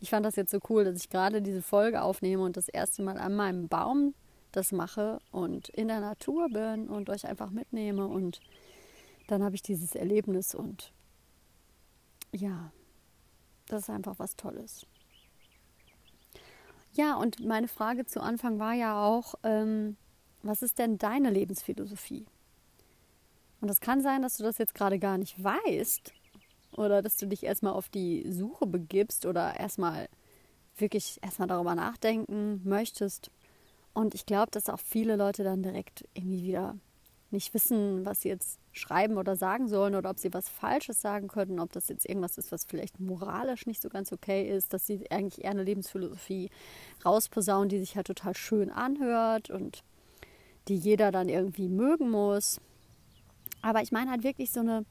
ich 0.00 0.10
fand 0.10 0.24
das 0.24 0.36
jetzt 0.36 0.50
so 0.50 0.58
cool, 0.70 0.84
dass 0.84 0.96
ich 0.96 1.10
gerade 1.10 1.42
diese 1.42 1.62
Folge 1.62 2.02
aufnehme 2.02 2.42
und 2.42 2.56
das 2.56 2.68
erste 2.68 3.02
Mal 3.02 3.18
an 3.18 3.36
meinem 3.36 3.68
Baum 3.68 4.14
das 4.52 4.72
mache 4.72 5.20
und 5.30 5.68
in 5.68 5.88
der 5.88 6.00
Natur 6.00 6.48
bin 6.48 6.88
und 6.88 7.10
euch 7.10 7.26
einfach 7.26 7.50
mitnehme 7.50 8.06
und 8.06 8.40
dann 9.28 9.44
habe 9.44 9.54
ich 9.54 9.62
dieses 9.62 9.94
Erlebnis 9.94 10.54
und 10.54 10.92
ja, 12.32 12.72
das 13.66 13.82
ist 13.82 13.90
einfach 13.90 14.18
was 14.18 14.34
Tolles. 14.36 14.86
Ja, 16.92 17.16
und 17.16 17.44
meine 17.44 17.68
Frage 17.68 18.04
zu 18.04 18.20
Anfang 18.20 18.58
war 18.58 18.74
ja 18.74 19.04
auch, 19.04 19.34
ähm, 19.42 19.96
was 20.42 20.62
ist 20.62 20.78
denn 20.78 20.98
deine 20.98 21.30
Lebensphilosophie? 21.30 22.26
Und 23.60 23.68
es 23.68 23.80
kann 23.80 24.00
sein, 24.00 24.22
dass 24.22 24.36
du 24.38 24.42
das 24.42 24.58
jetzt 24.58 24.74
gerade 24.74 24.98
gar 24.98 25.18
nicht 25.18 25.42
weißt 25.42 26.12
oder 26.72 27.02
dass 27.02 27.16
du 27.16 27.26
dich 27.26 27.44
erstmal 27.44 27.74
auf 27.74 27.88
die 27.88 28.30
Suche 28.30 28.66
begibst 28.66 29.26
oder 29.26 29.58
erstmal 29.58 30.08
wirklich 30.76 31.18
erstmal 31.22 31.48
darüber 31.48 31.74
nachdenken 31.74 32.62
möchtest. 32.64 33.30
Und 33.92 34.14
ich 34.14 34.24
glaube, 34.24 34.50
dass 34.50 34.68
auch 34.68 34.78
viele 34.78 35.16
Leute 35.16 35.44
dann 35.44 35.62
direkt 35.62 36.08
irgendwie 36.14 36.44
wieder 36.44 36.76
nicht 37.30 37.52
wissen, 37.54 38.04
was 38.06 38.22
sie 38.22 38.28
jetzt 38.28 38.59
schreiben 38.72 39.18
oder 39.18 39.34
sagen 39.36 39.68
sollen 39.68 39.94
oder 39.94 40.10
ob 40.10 40.18
sie 40.18 40.32
was 40.32 40.48
Falsches 40.48 41.00
sagen 41.00 41.28
könnten, 41.28 41.58
ob 41.58 41.72
das 41.72 41.88
jetzt 41.88 42.08
irgendwas 42.08 42.38
ist, 42.38 42.52
was 42.52 42.64
vielleicht 42.64 43.00
moralisch 43.00 43.66
nicht 43.66 43.82
so 43.82 43.88
ganz 43.88 44.12
okay 44.12 44.48
ist, 44.48 44.72
dass 44.72 44.86
sie 44.86 45.10
eigentlich 45.10 45.44
eher 45.44 45.50
eine 45.50 45.64
Lebensphilosophie 45.64 46.50
rausposaunen, 47.04 47.68
die 47.68 47.80
sich 47.80 47.96
halt 47.96 48.06
total 48.06 48.36
schön 48.36 48.70
anhört 48.70 49.50
und 49.50 49.82
die 50.68 50.76
jeder 50.76 51.10
dann 51.10 51.28
irgendwie 51.28 51.68
mögen 51.68 52.10
muss. 52.10 52.60
Aber 53.62 53.82
ich 53.82 53.92
meine 53.92 54.10
halt 54.10 54.22
wirklich 54.22 54.52
so 54.52 54.60
eine 54.60 54.84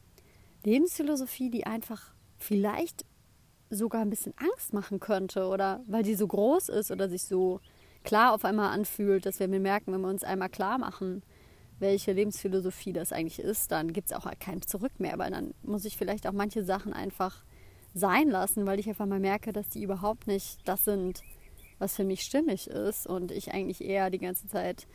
Lebensphilosophie, 0.65 1.49
die 1.49 1.65
einfach 1.65 2.13
vielleicht 2.37 3.05
sogar 3.69 4.01
ein 4.01 4.09
bisschen 4.09 4.33
Angst 4.37 4.73
machen 4.73 4.99
könnte 4.99 5.47
oder 5.47 5.81
weil 5.87 6.03
die 6.03 6.15
so 6.15 6.27
groß 6.27 6.69
ist 6.69 6.91
oder 6.91 7.07
sich 7.07 7.23
so 7.23 7.61
klar 8.03 8.33
auf 8.33 8.43
einmal 8.43 8.71
anfühlt, 8.73 9.25
dass 9.25 9.39
wir 9.39 9.47
merken, 9.47 9.93
wenn 9.93 10.01
wir 10.01 10.09
uns 10.09 10.23
einmal 10.23 10.49
klar 10.49 10.77
machen, 10.77 11.23
welche 11.79 12.13
Lebensphilosophie 12.13 12.93
das 12.93 13.11
eigentlich 13.11 13.39
ist, 13.39 13.71
dann 13.71 13.93
gibt 13.93 14.11
es 14.11 14.17
auch 14.17 14.29
kein 14.39 14.61
Zurück 14.61 14.99
mehr, 14.99 15.17
weil 15.17 15.31
dann 15.31 15.53
muss 15.63 15.85
ich 15.85 15.97
vielleicht 15.97 16.27
auch 16.27 16.33
manche 16.33 16.63
Sachen 16.63 16.93
einfach 16.93 17.43
sein 17.93 18.29
lassen, 18.29 18.65
weil 18.65 18.79
ich 18.79 18.87
einfach 18.87 19.05
mal 19.05 19.19
merke, 19.19 19.53
dass 19.53 19.69
die 19.69 19.83
überhaupt 19.83 20.27
nicht 20.27 20.59
das 20.65 20.85
sind, 20.85 21.21
was 21.79 21.95
für 21.95 22.03
mich 22.03 22.21
stimmig 22.21 22.67
ist 22.67 23.07
und 23.07 23.31
ich 23.31 23.51
eigentlich 23.51 23.83
eher 23.83 24.09
die 24.09 24.19
ganze 24.19 24.47
Zeit 24.47 24.87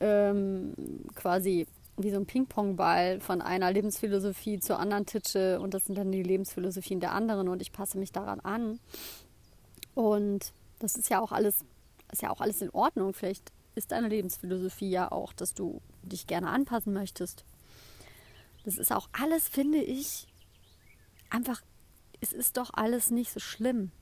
ähm, 0.00 0.74
quasi 1.14 1.66
wie 1.98 2.10
so 2.10 2.18
ein 2.18 2.26
Ping-Pong-Ball 2.26 3.20
von 3.20 3.40
einer 3.40 3.72
Lebensphilosophie 3.72 4.60
zur 4.60 4.78
anderen 4.78 5.06
titsche 5.06 5.60
und 5.60 5.72
das 5.72 5.86
sind 5.86 5.96
dann 5.96 6.12
die 6.12 6.22
Lebensphilosophien 6.22 7.00
der 7.00 7.12
anderen 7.12 7.48
und 7.48 7.62
ich 7.62 7.72
passe 7.72 7.98
mich 7.98 8.12
daran 8.12 8.40
an. 8.40 8.78
Und 9.94 10.52
das 10.78 10.96
ist 10.96 11.08
ja 11.08 11.20
auch 11.20 11.32
alles, 11.32 11.60
ist 12.12 12.20
ja 12.20 12.30
auch 12.30 12.42
alles 12.42 12.60
in 12.60 12.68
Ordnung. 12.70 13.14
Vielleicht 13.14 13.50
ist 13.74 13.92
deine 13.92 14.08
Lebensphilosophie 14.08 14.90
ja 14.90 15.10
auch, 15.10 15.32
dass 15.32 15.54
dich 16.08 16.26
gerne 16.26 16.48
anpassen 16.48 16.92
möchtest. 16.92 17.44
Das 18.64 18.78
ist 18.78 18.92
auch 18.92 19.08
alles, 19.12 19.48
finde 19.48 19.78
ich, 19.78 20.26
einfach, 21.30 21.62
es 22.20 22.32
ist 22.32 22.56
doch 22.56 22.70
alles 22.72 23.10
nicht 23.10 23.32
so 23.32 23.40
schlimm. 23.40 23.92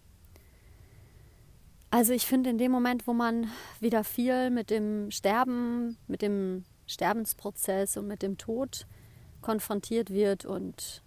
Also 1.90 2.12
ich 2.12 2.26
finde, 2.26 2.50
in 2.50 2.58
dem 2.58 2.72
Moment, 2.72 3.06
wo 3.06 3.12
man 3.12 3.50
wieder 3.78 4.02
viel 4.02 4.50
mit 4.50 4.70
dem 4.70 5.10
Sterben, 5.10 5.96
mit 6.08 6.22
dem 6.22 6.64
Sterbensprozess 6.86 7.96
und 7.96 8.08
mit 8.08 8.22
dem 8.22 8.36
Tod 8.36 8.86
konfrontiert 9.42 10.10
wird 10.10 10.44
und 10.44 11.02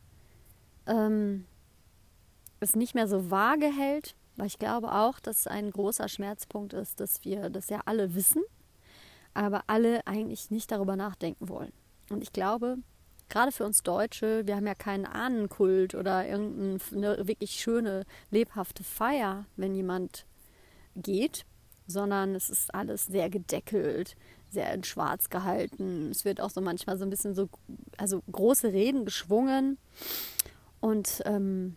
ähm, 0.86 1.46
es 2.60 2.76
nicht 2.76 2.96
mehr 2.96 3.08
so 3.08 3.30
vage 3.30 3.66
hält, 3.66 4.16
weil 4.38 4.48
ich 4.48 4.60
glaube 4.60 4.94
auch, 4.94 5.20
dass 5.20 5.48
ein 5.48 5.72
großer 5.72 6.08
Schmerzpunkt 6.08 6.74
ist, 6.74 7.00
dass 7.00 7.26
wir 7.26 7.50
das 7.50 7.70
ja 7.70 7.82
alle 7.86 8.16
wissen, 8.16 8.44
aber 9.38 9.64
alle 9.68 10.06
eigentlich 10.08 10.52
nicht 10.52 10.72
darüber 10.72 10.96
nachdenken 10.96 11.50
wollen. 11.50 11.72
Und 12.10 12.24
ich 12.24 12.34
glaube, 12.34 12.78
gerade 13.30 13.52
für 13.52 13.66
uns 13.66 13.84
Deutsche, 13.84 14.46
wir 14.46 14.56
haben 14.56 14.68
ja 14.68 14.76
keinen 14.76 15.06
Ahnenkult 15.06 15.96
oder 15.96 16.28
irgendeine 16.28 17.28
wirklich 17.28 17.52
schöne, 17.52 18.06
lebhafte 18.32 18.84
Feier, 18.84 19.46
wenn 19.56 19.76
jemand 19.76 20.26
geht, 20.96 21.46
sondern 21.86 22.36
es 22.36 22.50
ist 22.50 22.74
alles 22.74 23.06
sehr 23.06 23.30
gedeckelt 23.30 24.16
sehr 24.50 24.74
in 24.74 24.84
Schwarz 24.84 25.30
gehalten. 25.30 26.10
Es 26.12 26.26
wird 26.26 26.42
auch 26.42 26.50
so 26.50 26.62
manchmal 26.62 26.98
so 26.98 27.04
ein 27.04 27.10
bisschen 27.10 27.36
so, 27.36 27.50
also 27.98 28.22
große 28.32 28.72
Reden 28.72 29.06
geschwungen. 29.06 29.78
Und 30.80 31.22
ähm, 31.26 31.76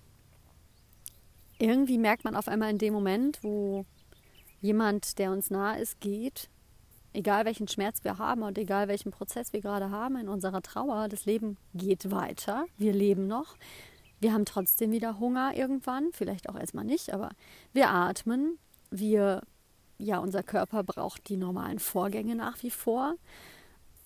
irgendwie 1.59 1.99
merkt 1.99 2.25
man 2.25 2.37
auf 2.37 2.49
einmal 2.49 2.71
in 2.71 2.79
dem 2.79 2.95
Moment, 2.95 3.43
wo 3.43 3.85
jemand, 4.61 5.19
der 5.19 5.33
uns 5.33 5.51
nahe 5.51 5.81
ist, 5.81 6.01
geht, 6.01 6.49
egal 7.13 7.45
welchen 7.45 7.69
Schmerz 7.69 8.05
wir 8.05 8.19
haben 8.19 8.43
und 8.43 8.59
egal 8.59 8.89
welchen 8.89 9.11
Prozess 9.11 9.53
wir 9.53 9.61
gerade 9.61 9.91
haben 9.91 10.17
in 10.17 10.29
unserer 10.29 10.63
Trauer, 10.63 11.09
das 11.09 11.27
Leben 11.27 11.57
geht 11.75 12.11
weiter. 12.11 12.67
Wir 12.77 12.93
leben 12.93 13.27
noch. 13.27 13.57
Wir 14.21 14.33
haben 14.33 14.45
trotzdem 14.45 14.93
wieder 14.93 15.19
Hunger 15.19 15.55
irgendwann, 15.55 16.11
vielleicht 16.13 16.49
auch 16.49 16.57
erstmal 16.57 16.85
nicht, 16.85 17.13
aber 17.13 17.31
wir 17.73 17.91
atmen, 17.91 18.59
wir 18.91 19.43
ja, 20.01 20.19
unser 20.19 20.43
Körper 20.43 20.83
braucht 20.83 21.29
die 21.29 21.37
normalen 21.37 21.79
Vorgänge 21.79 22.35
nach 22.35 22.63
wie 22.63 22.71
vor. 22.71 23.15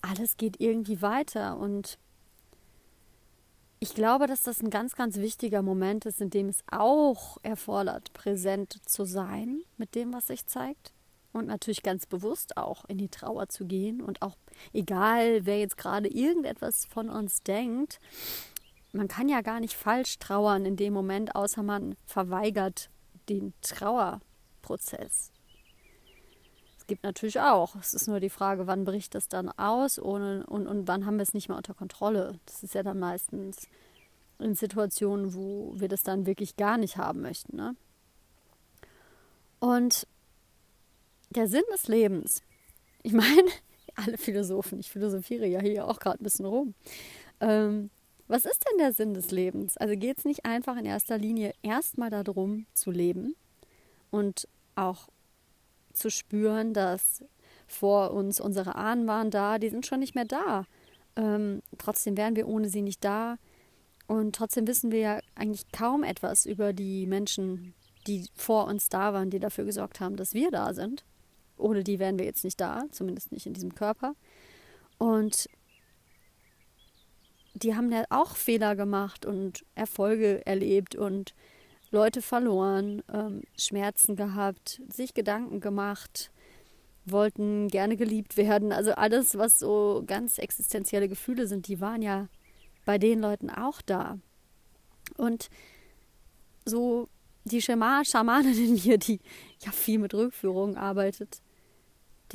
Alles 0.01 0.37
geht 0.37 0.59
irgendwie 0.59 1.01
weiter 1.01 1.57
und 1.57 1.97
ich 3.79 3.93
glaube, 3.93 4.27
dass 4.27 4.43
das 4.43 4.61
ein 4.61 4.69
ganz, 4.69 4.95
ganz 4.95 5.17
wichtiger 5.17 5.61
Moment 5.61 6.05
ist, 6.05 6.21
in 6.21 6.29
dem 6.29 6.49
es 6.49 6.63
auch 6.71 7.37
erfordert, 7.43 8.13
präsent 8.13 8.79
zu 8.85 9.05
sein 9.05 9.61
mit 9.77 9.95
dem, 9.95 10.13
was 10.13 10.27
sich 10.27 10.45
zeigt. 10.47 10.94
Und 11.35 11.47
natürlich 11.47 11.83
ganz 11.83 12.05
bewusst 12.05 12.55
auch 12.55 12.85
in 12.85 12.97
die 12.97 13.09
Trauer 13.09 13.49
zu 13.49 13.65
gehen. 13.65 14.01
Und 14.01 14.21
auch 14.21 14.37
egal, 14.71 15.45
wer 15.45 15.59
jetzt 15.59 15.77
gerade 15.77 16.07
irgendetwas 16.07 16.85
von 16.85 17.09
uns 17.09 17.43
denkt, 17.43 17.99
man 18.93 19.09
kann 19.09 19.27
ja 19.27 19.41
gar 19.41 19.59
nicht 19.59 19.73
falsch 19.73 20.17
trauern 20.19 20.65
in 20.65 20.77
dem 20.77 20.93
Moment, 20.93 21.35
außer 21.35 21.61
man 21.61 21.95
verweigert 22.05 22.89
den 23.27 23.53
Trauerprozess 23.61 25.33
gibt 26.87 27.03
natürlich 27.03 27.39
auch. 27.39 27.75
Es 27.75 27.93
ist 27.93 28.07
nur 28.07 28.19
die 28.19 28.29
Frage, 28.29 28.67
wann 28.67 28.85
bricht 28.85 29.15
das 29.15 29.27
dann 29.27 29.49
aus 29.49 29.99
ohne, 29.99 30.45
und, 30.45 30.67
und 30.67 30.87
wann 30.87 31.05
haben 31.05 31.17
wir 31.17 31.23
es 31.23 31.33
nicht 31.33 31.49
mehr 31.49 31.57
unter 31.57 31.73
Kontrolle. 31.73 32.39
Das 32.45 32.63
ist 32.63 32.75
ja 32.75 32.83
dann 32.83 32.99
meistens 32.99 33.67
in 34.39 34.53
Situationen, 34.53 35.33
wo 35.33 35.73
wir 35.75 35.87
das 35.87 36.03
dann 36.03 36.25
wirklich 36.25 36.57
gar 36.57 36.77
nicht 36.77 36.97
haben 36.97 37.21
möchten. 37.21 37.55
Ne? 37.55 37.75
Und 39.59 40.07
der 41.35 41.47
Sinn 41.47 41.63
des 41.73 41.87
Lebens, 41.87 42.41
ich 43.03 43.13
meine, 43.13 43.49
alle 43.95 44.17
Philosophen, 44.17 44.79
ich 44.79 44.91
philosophiere 44.91 45.45
ja 45.45 45.61
hier 45.61 45.87
auch 45.87 45.99
gerade 45.99 46.21
ein 46.21 46.23
bisschen 46.23 46.45
rum. 46.45 46.73
Ähm, 47.39 47.89
was 48.27 48.45
ist 48.45 48.63
denn 48.67 48.79
der 48.79 48.93
Sinn 48.93 49.13
des 49.13 49.31
Lebens? 49.31 49.77
Also 49.77 49.95
geht 49.95 50.17
es 50.17 50.25
nicht 50.25 50.45
einfach 50.45 50.77
in 50.77 50.85
erster 50.85 51.17
Linie 51.17 51.53
erstmal 51.61 52.09
darum 52.09 52.65
zu 52.73 52.89
leben 52.89 53.35
und 54.09 54.47
auch 54.75 55.09
zu 55.93 56.09
spüren, 56.09 56.73
dass 56.73 57.23
vor 57.67 58.11
uns 58.11 58.39
unsere 58.39 58.75
Ahnen 58.75 59.07
waren 59.07 59.29
da, 59.29 59.59
die 59.59 59.69
sind 59.69 59.85
schon 59.85 59.99
nicht 59.99 60.15
mehr 60.15 60.25
da. 60.25 60.65
Ähm, 61.15 61.61
trotzdem 61.77 62.17
wären 62.17 62.35
wir 62.35 62.47
ohne 62.47 62.69
sie 62.69 62.81
nicht 62.81 63.03
da. 63.03 63.37
Und 64.07 64.35
trotzdem 64.35 64.67
wissen 64.67 64.91
wir 64.91 64.99
ja 64.99 65.19
eigentlich 65.35 65.71
kaum 65.71 66.03
etwas 66.03 66.45
über 66.45 66.73
die 66.73 67.07
Menschen, 67.07 67.73
die 68.07 68.27
vor 68.35 68.67
uns 68.67 68.89
da 68.89 69.13
waren, 69.13 69.29
die 69.29 69.39
dafür 69.39 69.65
gesorgt 69.65 69.99
haben, 69.99 70.15
dass 70.15 70.33
wir 70.33 70.51
da 70.51 70.73
sind. 70.73 71.03
Ohne 71.57 71.83
die 71.83 71.99
wären 71.99 72.19
wir 72.19 72.25
jetzt 72.25 72.43
nicht 72.43 72.59
da, 72.59 72.85
zumindest 72.91 73.31
nicht 73.31 73.45
in 73.45 73.53
diesem 73.53 73.75
Körper. 73.75 74.15
Und 74.97 75.49
die 77.53 77.75
haben 77.75 77.91
ja 77.91 78.03
auch 78.09 78.35
Fehler 78.35 78.75
gemacht 78.75 79.25
und 79.25 79.65
Erfolge 79.75 80.45
erlebt 80.45 80.95
und 80.95 81.33
Leute 81.91 82.21
verloren, 82.21 83.01
ähm, 83.13 83.43
Schmerzen 83.57 84.15
gehabt, 84.15 84.81
sich 84.89 85.13
Gedanken 85.13 85.61
gemacht, 85.61 86.31
wollten 87.05 87.69
gerne 87.69 87.95
geliebt 87.95 88.35
werden. 88.35 88.71
Also 88.73 88.91
alles, 88.93 89.37
was 89.37 89.59
so 89.59 90.03
ganz 90.05 90.37
existenzielle 90.37 91.07
Gefühle 91.07 91.47
sind, 91.47 91.67
die 91.67 91.79
waren 91.79 92.01
ja 92.01 92.27
bei 92.83 92.97
den 92.97 93.21
Leuten 93.21 93.49
auch 93.49 93.81
da. 93.81 94.19
Und 95.17 95.49
so 96.65 97.07
die 97.45 97.61
Schama 97.61 98.03
Schamanin 98.03 98.57
in 98.57 98.73
mir, 98.73 98.97
die 98.97 99.19
ja 99.63 99.71
viel 99.71 99.99
mit 99.99 100.13
Rückführung 100.13 100.75
arbeitet, 100.75 101.41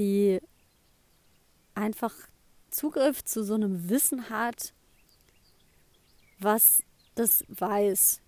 die 0.01 0.41
einfach 1.77 2.13
Zugriff 2.71 3.23
zu 3.23 3.45
so 3.45 3.55
einem 3.55 3.89
Wissen 3.89 4.31
hat, 4.31 4.75
was 6.41 6.83
das 7.15 7.45
weiß, 7.49 8.21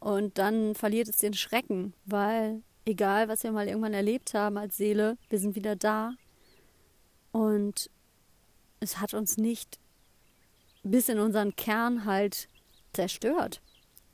und 0.00 0.38
dann 0.38 0.74
verliert 0.74 1.08
es 1.08 1.18
den 1.18 1.34
Schrecken, 1.34 1.92
weil 2.04 2.62
egal, 2.84 3.28
was 3.28 3.42
wir 3.42 3.52
mal 3.52 3.66
irgendwann 3.66 3.94
erlebt 3.94 4.34
haben 4.34 4.56
als 4.56 4.76
Seele, 4.76 5.18
wir 5.28 5.38
sind 5.38 5.56
wieder 5.56 5.76
da. 5.76 6.12
Und 7.32 7.90
es 8.80 9.00
hat 9.00 9.14
uns 9.14 9.36
nicht 9.36 9.78
bis 10.82 11.08
in 11.08 11.18
unseren 11.18 11.56
Kern 11.56 12.04
halt 12.04 12.48
zerstört. 12.92 13.60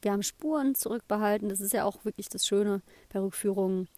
Wir 0.02 0.12
haben 0.12 0.22
Spuren 0.22 0.74
zurückbehalten. 0.74 1.48
Das 1.48 1.60
ist 1.60 1.72
ja 1.72 1.84
auch 1.84 2.04
wirklich 2.04 2.28
das 2.28 2.46
Schöne 2.46 2.82
bei 3.12 3.20
Rückführungen, 3.20 3.88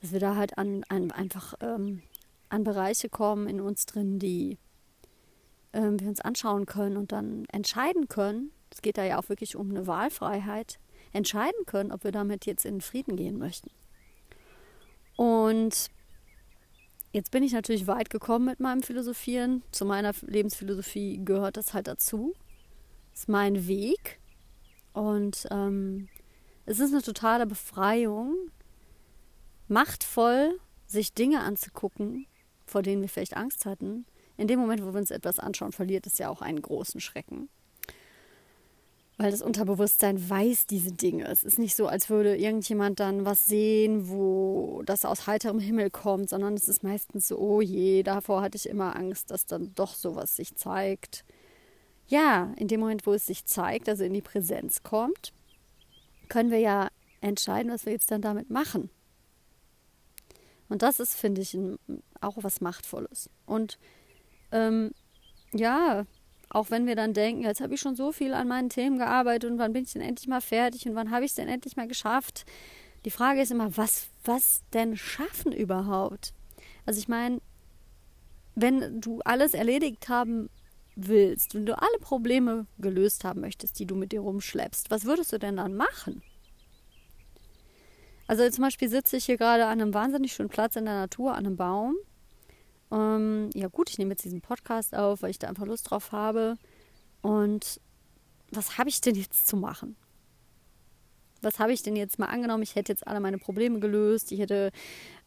dass 0.00 0.12
wir 0.12 0.20
da 0.20 0.36
halt 0.36 0.58
an, 0.58 0.84
an 0.88 1.10
einfach 1.10 1.54
ähm, 1.60 2.02
an 2.48 2.64
Bereiche 2.64 3.08
kommen 3.08 3.48
in 3.48 3.60
uns 3.60 3.86
drin, 3.86 4.18
die 4.18 4.58
ähm, 5.72 6.00
wir 6.00 6.08
uns 6.08 6.20
anschauen 6.20 6.66
können 6.66 6.96
und 6.96 7.12
dann 7.12 7.44
entscheiden 7.46 8.08
können. 8.08 8.52
Es 8.70 8.82
geht 8.82 8.98
da 8.98 9.04
ja 9.04 9.18
auch 9.18 9.28
wirklich 9.28 9.56
um 9.56 9.70
eine 9.70 9.86
Wahlfreiheit 9.86 10.78
entscheiden 11.12 11.66
können, 11.66 11.92
ob 11.92 12.04
wir 12.04 12.12
damit 12.12 12.46
jetzt 12.46 12.64
in 12.64 12.80
Frieden 12.80 13.16
gehen 13.16 13.38
möchten. 13.38 13.70
Und 15.16 15.90
jetzt 17.12 17.30
bin 17.30 17.42
ich 17.42 17.52
natürlich 17.52 17.86
weit 17.86 18.10
gekommen 18.10 18.44
mit 18.44 18.60
meinem 18.60 18.82
Philosophieren. 18.82 19.62
Zu 19.72 19.84
meiner 19.84 20.12
Lebensphilosophie 20.22 21.20
gehört 21.24 21.56
das 21.56 21.74
halt 21.74 21.88
dazu. 21.88 22.34
Das 23.10 23.20
ist 23.20 23.28
mein 23.28 23.66
Weg. 23.66 24.20
Und 24.92 25.46
ähm, 25.50 26.08
es 26.66 26.80
ist 26.80 26.92
eine 26.92 27.02
totale 27.02 27.46
Befreiung, 27.46 28.34
machtvoll 29.68 30.58
sich 30.86 31.12
Dinge 31.12 31.40
anzugucken, 31.40 32.26
vor 32.66 32.82
denen 32.82 33.02
wir 33.02 33.08
vielleicht 33.08 33.36
Angst 33.36 33.66
hatten. 33.66 34.06
In 34.36 34.48
dem 34.48 34.58
Moment, 34.58 34.82
wo 34.82 34.92
wir 34.92 35.00
uns 35.00 35.10
etwas 35.10 35.38
anschauen, 35.38 35.72
verliert 35.72 36.06
es 36.06 36.18
ja 36.18 36.28
auch 36.28 36.42
einen 36.42 36.62
großen 36.62 37.00
Schrecken. 37.00 37.48
Weil 39.16 39.32
das 39.32 39.42
Unterbewusstsein 39.42 40.30
weiß 40.30 40.66
diese 40.66 40.92
Dinge. 40.92 41.26
Es 41.26 41.42
ist 41.42 41.58
nicht 41.58 41.74
so, 41.74 41.88
als 41.88 42.08
würde 42.08 42.36
irgendjemand 42.36 43.00
dann 43.00 43.24
was 43.24 43.46
sehen, 43.46 44.08
wo 44.08 44.82
das 44.86 45.04
aus 45.04 45.26
heiterem 45.26 45.58
Himmel 45.58 45.90
kommt, 45.90 46.30
sondern 46.30 46.54
es 46.54 46.68
ist 46.68 46.84
meistens 46.84 47.26
so, 47.26 47.36
oh 47.36 47.60
je, 47.60 48.04
davor 48.04 48.42
hatte 48.42 48.56
ich 48.56 48.68
immer 48.68 48.94
Angst, 48.94 49.32
dass 49.32 49.44
dann 49.44 49.74
doch 49.74 49.94
sowas 49.94 50.36
sich 50.36 50.54
zeigt. 50.54 51.24
Ja, 52.06 52.54
in 52.56 52.68
dem 52.68 52.78
Moment, 52.78 53.06
wo 53.06 53.12
es 53.12 53.26
sich 53.26 53.44
zeigt, 53.44 53.88
also 53.88 54.04
in 54.04 54.14
die 54.14 54.22
Präsenz 54.22 54.84
kommt, 54.84 55.32
können 56.28 56.52
wir 56.52 56.60
ja 56.60 56.88
entscheiden, 57.20 57.72
was 57.72 57.86
wir 57.86 57.92
jetzt 57.92 58.12
dann 58.12 58.22
damit 58.22 58.50
machen. 58.50 58.88
Und 60.68 60.82
das 60.82 61.00
ist, 61.00 61.14
finde 61.14 61.40
ich, 61.40 61.56
auch 62.20 62.36
was 62.36 62.60
Machtvolles. 62.60 63.30
Und 63.46 63.78
ähm, 64.52 64.92
ja, 65.52 66.04
auch 66.50 66.70
wenn 66.70 66.86
wir 66.86 66.96
dann 66.96 67.12
denken, 67.12 67.42
jetzt 67.42 67.60
habe 67.60 67.74
ich 67.74 67.80
schon 67.80 67.96
so 67.96 68.12
viel 68.12 68.34
an 68.34 68.48
meinen 68.48 68.70
Themen 68.70 68.98
gearbeitet 68.98 69.50
und 69.50 69.58
wann 69.58 69.72
bin 69.72 69.84
ich 69.84 69.92
denn 69.92 70.02
endlich 70.02 70.28
mal 70.28 70.40
fertig 70.40 70.86
und 70.86 70.94
wann 70.94 71.10
habe 71.10 71.24
ich 71.24 71.32
es 71.32 71.34
denn 71.34 71.48
endlich 71.48 71.76
mal 71.76 71.88
geschafft? 71.88 72.46
Die 73.04 73.10
Frage 73.10 73.42
ist 73.42 73.50
immer, 73.50 73.76
was, 73.76 74.08
was 74.24 74.62
denn 74.72 74.96
schaffen 74.96 75.52
überhaupt? 75.52 76.32
Also 76.86 77.00
ich 77.00 77.08
meine, 77.08 77.40
wenn 78.54 79.00
du 79.00 79.20
alles 79.24 79.54
erledigt 79.54 80.08
haben 80.08 80.48
willst, 80.96 81.54
wenn 81.54 81.66
du 81.66 81.78
alle 81.78 81.98
Probleme 82.00 82.66
gelöst 82.78 83.24
haben 83.24 83.40
möchtest, 83.40 83.78
die 83.78 83.86
du 83.86 83.94
mit 83.94 84.12
dir 84.12 84.20
rumschleppst, 84.20 84.90
was 84.90 85.04
würdest 85.04 85.32
du 85.32 85.38
denn 85.38 85.56
dann 85.56 85.76
machen? 85.76 86.22
Also 88.28 88.48
zum 88.50 88.62
Beispiel 88.62 88.88
sitze 88.88 89.16
ich 89.16 89.24
hier 89.24 89.36
gerade 89.36 89.64
an 89.64 89.80
einem 89.80 89.92
wahnsinnig 89.92 90.32
schönen 90.32 90.48
Platz 90.48 90.76
in 90.76 90.84
der 90.84 90.94
Natur, 90.94 91.32
an 91.32 91.44
einem 91.44 91.56
Baum 91.56 91.96
ähm, 92.90 93.50
ja 93.54 93.68
gut, 93.68 93.90
ich 93.90 93.98
nehme 93.98 94.12
jetzt 94.12 94.24
diesen 94.24 94.40
Podcast 94.40 94.94
auf, 94.94 95.22
weil 95.22 95.30
ich 95.30 95.38
da 95.38 95.48
einfach 95.48 95.66
Lust 95.66 95.90
drauf 95.90 96.12
habe. 96.12 96.56
Und 97.20 97.80
was 98.50 98.78
habe 98.78 98.88
ich 98.88 99.00
denn 99.00 99.14
jetzt 99.14 99.46
zu 99.46 99.56
machen? 99.56 99.96
Was 101.42 101.58
habe 101.58 101.72
ich 101.72 101.82
denn 101.82 101.96
jetzt 101.96 102.18
mal 102.18 102.26
angenommen? 102.26 102.62
Ich 102.62 102.74
hätte 102.74 102.92
jetzt 102.92 103.06
alle 103.06 103.20
meine 103.20 103.38
Probleme 103.38 103.78
gelöst. 103.78 104.32
Ich 104.32 104.40
hätte 104.40 104.70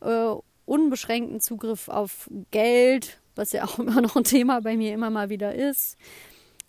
äh, 0.01 0.33
unbeschränkten 0.65 1.39
Zugriff 1.39 1.87
auf 1.87 2.29
Geld, 2.51 3.21
was 3.35 3.51
ja 3.51 3.63
auch 3.65 3.79
immer 3.79 4.01
noch 4.01 4.15
ein 4.15 4.23
Thema 4.23 4.61
bei 4.61 4.75
mir 4.75 4.93
immer 4.93 5.09
mal 5.09 5.29
wieder 5.29 5.53
ist. 5.53 5.97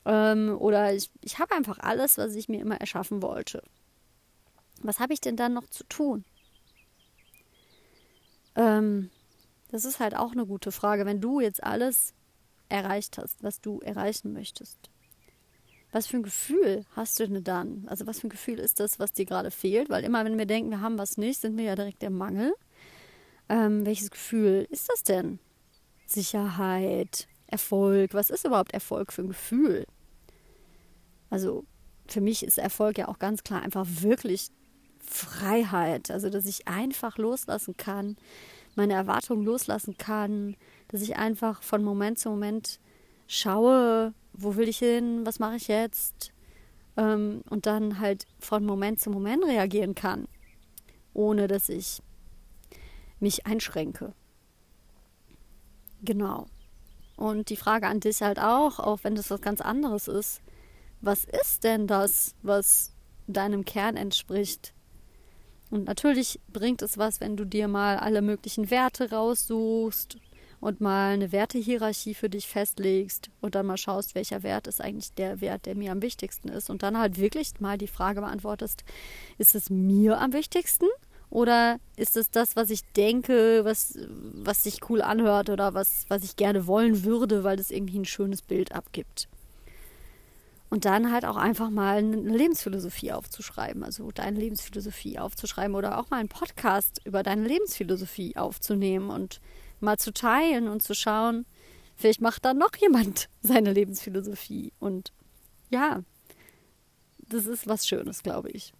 Ähm, 0.04 0.56
oder 0.58 0.94
ich, 0.94 1.10
ich 1.22 1.38
habe 1.38 1.54
einfach 1.54 1.78
alles, 1.78 2.18
was 2.18 2.34
ich 2.34 2.48
mir 2.48 2.60
immer 2.60 2.80
erschaffen 2.80 3.22
wollte. 3.22 3.62
Was 4.82 5.00
habe 5.00 5.12
ich 5.12 5.20
denn 5.20 5.36
dann 5.36 5.52
noch 5.52 5.68
zu 5.68 5.84
tun? 5.84 6.24
Ähm, 8.54 9.10
das 9.70 9.84
ist 9.84 10.00
halt 10.00 10.16
auch 10.16 10.32
eine 10.32 10.46
gute 10.46 10.72
Frage. 10.72 11.06
Wenn 11.06 11.20
du 11.20 11.40
jetzt 11.40 11.62
alles 11.62 12.14
erreicht 12.68 13.18
hast, 13.18 13.42
was 13.42 13.60
du 13.60 13.80
erreichen 13.80 14.32
möchtest, 14.32 14.78
was 15.92 16.06
für 16.06 16.16
ein 16.16 16.22
Gefühl 16.22 16.86
hast 16.96 17.20
du 17.20 17.28
denn 17.28 17.44
dann? 17.44 17.84
Also 17.86 18.06
was 18.06 18.20
für 18.20 18.26
ein 18.26 18.30
Gefühl 18.30 18.58
ist 18.58 18.80
das, 18.80 18.98
was 18.98 19.12
dir 19.12 19.26
gerade 19.26 19.50
fehlt? 19.50 19.90
Weil 19.90 20.04
immer, 20.04 20.24
wenn 20.24 20.38
wir 20.38 20.46
denken, 20.46 20.70
wir 20.70 20.80
haben 20.80 20.98
was 20.98 21.18
nicht, 21.18 21.40
sind 21.40 21.56
wir 21.56 21.64
ja 21.64 21.74
direkt 21.74 22.02
im 22.02 22.16
Mangel. 22.16 22.54
Ähm, 23.48 23.84
welches 23.84 24.10
Gefühl 24.10 24.66
ist 24.70 24.88
das 24.88 25.02
denn? 25.02 25.38
Sicherheit, 26.06 27.28
Erfolg. 27.46 28.14
Was 28.14 28.30
ist 28.30 28.46
überhaupt 28.46 28.72
Erfolg 28.72 29.12
für 29.12 29.22
ein 29.22 29.28
Gefühl? 29.28 29.86
Also 31.28 31.64
für 32.06 32.20
mich 32.20 32.42
ist 32.42 32.58
Erfolg 32.58 32.98
ja 32.98 33.08
auch 33.08 33.18
ganz 33.18 33.42
klar 33.42 33.62
einfach 33.62 33.86
wirklich 33.86 34.48
Freiheit. 35.12 36.10
Also 36.10 36.30
dass 36.30 36.46
ich 36.46 36.68
einfach 36.68 37.18
loslassen 37.18 37.76
kann, 37.76 38.16
meine 38.74 38.94
Erwartungen 38.94 39.44
loslassen 39.44 39.96
kann, 39.98 40.56
dass 40.88 41.02
ich 41.02 41.16
einfach 41.16 41.62
von 41.62 41.84
Moment 41.84 42.18
zu 42.18 42.30
Moment 42.30 42.80
schaue, 43.26 44.14
wo 44.32 44.56
will 44.56 44.68
ich 44.68 44.78
hin, 44.78 45.24
was 45.24 45.38
mache 45.38 45.56
ich 45.56 45.68
jetzt 45.68 46.32
ähm, 46.96 47.42
und 47.48 47.66
dann 47.66 47.98
halt 47.98 48.26
von 48.38 48.64
Moment 48.64 49.00
zu 49.00 49.10
Moment 49.10 49.44
reagieren 49.44 49.94
kann, 49.94 50.28
ohne 51.14 51.48
dass 51.48 51.68
ich 51.68 52.02
mich 53.20 53.46
einschränke. 53.46 54.14
Genau. 56.02 56.46
Und 57.16 57.50
die 57.50 57.56
Frage 57.56 57.86
an 57.86 58.00
dich 58.00 58.22
halt 58.22 58.38
auch, 58.40 58.80
auch 58.80 59.04
wenn 59.04 59.14
das 59.14 59.30
was 59.30 59.40
ganz 59.40 59.60
anderes 59.60 60.08
ist, 60.08 60.42
was 61.00 61.24
ist 61.24 61.64
denn 61.64 61.86
das, 61.86 62.34
was 62.42 62.92
deinem 63.26 63.64
Kern 63.64 63.96
entspricht? 63.96 64.74
Und 65.72 65.86
natürlich 65.86 66.38
bringt 66.52 66.82
es 66.82 66.98
was, 66.98 67.22
wenn 67.22 67.34
du 67.34 67.46
dir 67.46 67.66
mal 67.66 67.96
alle 67.96 68.20
möglichen 68.20 68.70
Werte 68.70 69.10
raussuchst 69.10 70.18
und 70.60 70.82
mal 70.82 71.14
eine 71.14 71.32
Wertehierarchie 71.32 72.12
für 72.12 72.28
dich 72.28 72.46
festlegst 72.46 73.30
und 73.40 73.54
dann 73.54 73.64
mal 73.64 73.78
schaust, 73.78 74.14
welcher 74.14 74.42
Wert 74.42 74.66
ist 74.66 74.82
eigentlich 74.82 75.14
der 75.14 75.40
Wert, 75.40 75.64
der 75.64 75.74
mir 75.74 75.90
am 75.92 76.02
wichtigsten 76.02 76.48
ist. 76.48 76.68
Und 76.68 76.82
dann 76.82 76.98
halt 76.98 77.18
wirklich 77.18 77.58
mal 77.60 77.78
die 77.78 77.86
Frage 77.86 78.20
beantwortest, 78.20 78.84
ist 79.38 79.54
es 79.54 79.70
mir 79.70 80.20
am 80.20 80.34
wichtigsten? 80.34 80.88
Oder 81.30 81.78
ist 81.96 82.18
es 82.18 82.30
das, 82.30 82.54
was 82.54 82.68
ich 82.68 82.84
denke, 82.92 83.64
was, 83.64 83.98
was 84.34 84.64
sich 84.64 84.90
cool 84.90 85.00
anhört 85.00 85.48
oder 85.48 85.72
was, 85.72 86.04
was 86.08 86.22
ich 86.22 86.36
gerne 86.36 86.66
wollen 86.66 87.02
würde, 87.02 87.44
weil 87.44 87.56
das 87.56 87.70
irgendwie 87.70 87.98
ein 87.98 88.04
schönes 88.04 88.42
Bild 88.42 88.72
abgibt? 88.72 89.26
Und 90.72 90.86
dann 90.86 91.12
halt 91.12 91.26
auch 91.26 91.36
einfach 91.36 91.68
mal 91.68 91.98
eine 91.98 92.16
Lebensphilosophie 92.16 93.12
aufzuschreiben, 93.12 93.84
also 93.84 94.10
deine 94.10 94.40
Lebensphilosophie 94.40 95.18
aufzuschreiben 95.18 95.76
oder 95.76 95.98
auch 95.98 96.08
mal 96.08 96.16
einen 96.16 96.30
Podcast 96.30 96.98
über 97.04 97.22
deine 97.22 97.46
Lebensphilosophie 97.46 98.38
aufzunehmen 98.38 99.10
und 99.10 99.42
mal 99.80 99.98
zu 99.98 100.14
teilen 100.14 100.68
und 100.68 100.82
zu 100.82 100.94
schauen, 100.94 101.44
vielleicht 101.94 102.22
macht 102.22 102.46
da 102.46 102.54
noch 102.54 102.74
jemand 102.76 103.28
seine 103.42 103.74
Lebensphilosophie. 103.74 104.72
Und 104.80 105.12
ja, 105.68 106.04
das 107.18 107.44
ist 107.44 107.66
was 107.66 107.86
Schönes, 107.86 108.22
glaube 108.22 108.48
ich. 108.48 108.72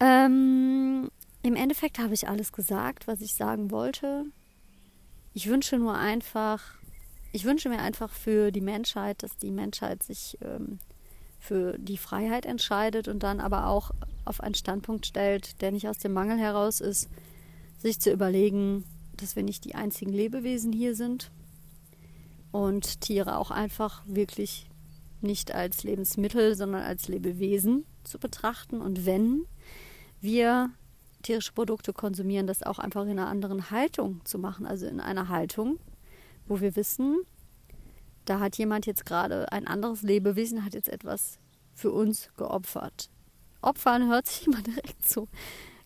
Ähm, 0.00 1.10
Im 1.42 1.54
Endeffekt 1.54 1.98
habe 1.98 2.14
ich 2.14 2.28
alles 2.28 2.52
gesagt, 2.52 3.06
was 3.06 3.20
ich 3.20 3.34
sagen 3.34 3.70
wollte. 3.70 4.24
Ich 5.34 5.48
wünsche 5.50 5.76
nur 5.76 5.98
einfach, 5.98 6.79
ich 7.32 7.44
wünsche 7.44 7.68
mir 7.68 7.80
einfach 7.80 8.10
für 8.10 8.50
die 8.50 8.60
Menschheit, 8.60 9.22
dass 9.22 9.36
die 9.36 9.50
Menschheit 9.50 10.02
sich 10.02 10.38
ähm, 10.42 10.78
für 11.38 11.78
die 11.78 11.96
Freiheit 11.96 12.44
entscheidet 12.44 13.08
und 13.08 13.22
dann 13.22 13.40
aber 13.40 13.66
auch 13.66 13.92
auf 14.24 14.40
einen 14.40 14.54
Standpunkt 14.54 15.06
stellt, 15.06 15.60
der 15.62 15.72
nicht 15.72 15.88
aus 15.88 15.98
dem 15.98 16.12
Mangel 16.12 16.38
heraus 16.38 16.80
ist, 16.80 17.08
sich 17.78 18.00
zu 18.00 18.10
überlegen, 18.10 18.84
dass 19.16 19.36
wir 19.36 19.42
nicht 19.42 19.64
die 19.64 19.74
einzigen 19.74 20.12
Lebewesen 20.12 20.72
hier 20.72 20.94
sind 20.94 21.30
und 22.52 23.00
Tiere 23.00 23.38
auch 23.38 23.50
einfach 23.50 24.02
wirklich 24.06 24.68
nicht 25.20 25.52
als 25.54 25.84
Lebensmittel, 25.84 26.54
sondern 26.54 26.82
als 26.82 27.08
Lebewesen 27.08 27.84
zu 28.04 28.18
betrachten. 28.18 28.80
Und 28.80 29.06
wenn 29.06 29.46
wir 30.20 30.70
tierische 31.22 31.52
Produkte 31.52 31.92
konsumieren, 31.92 32.46
das 32.46 32.62
auch 32.62 32.78
einfach 32.78 33.04
in 33.04 33.10
einer 33.10 33.28
anderen 33.28 33.70
Haltung 33.70 34.20
zu 34.24 34.38
machen, 34.38 34.66
also 34.66 34.86
in 34.86 35.00
einer 35.00 35.28
Haltung, 35.28 35.78
wo 36.50 36.60
wir 36.60 36.74
wissen, 36.74 37.20
da 38.24 38.40
hat 38.40 38.58
jemand 38.58 38.84
jetzt 38.84 39.06
gerade 39.06 39.50
ein 39.52 39.66
anderes 39.66 40.02
Lebewesen, 40.02 40.64
hat 40.64 40.74
jetzt 40.74 40.88
etwas 40.88 41.38
für 41.74 41.92
uns 41.92 42.30
geopfert. 42.36 43.08
Opfern 43.62 44.08
hört 44.08 44.26
sich 44.26 44.46
immer 44.46 44.60
direkt 44.60 45.08
so 45.08 45.28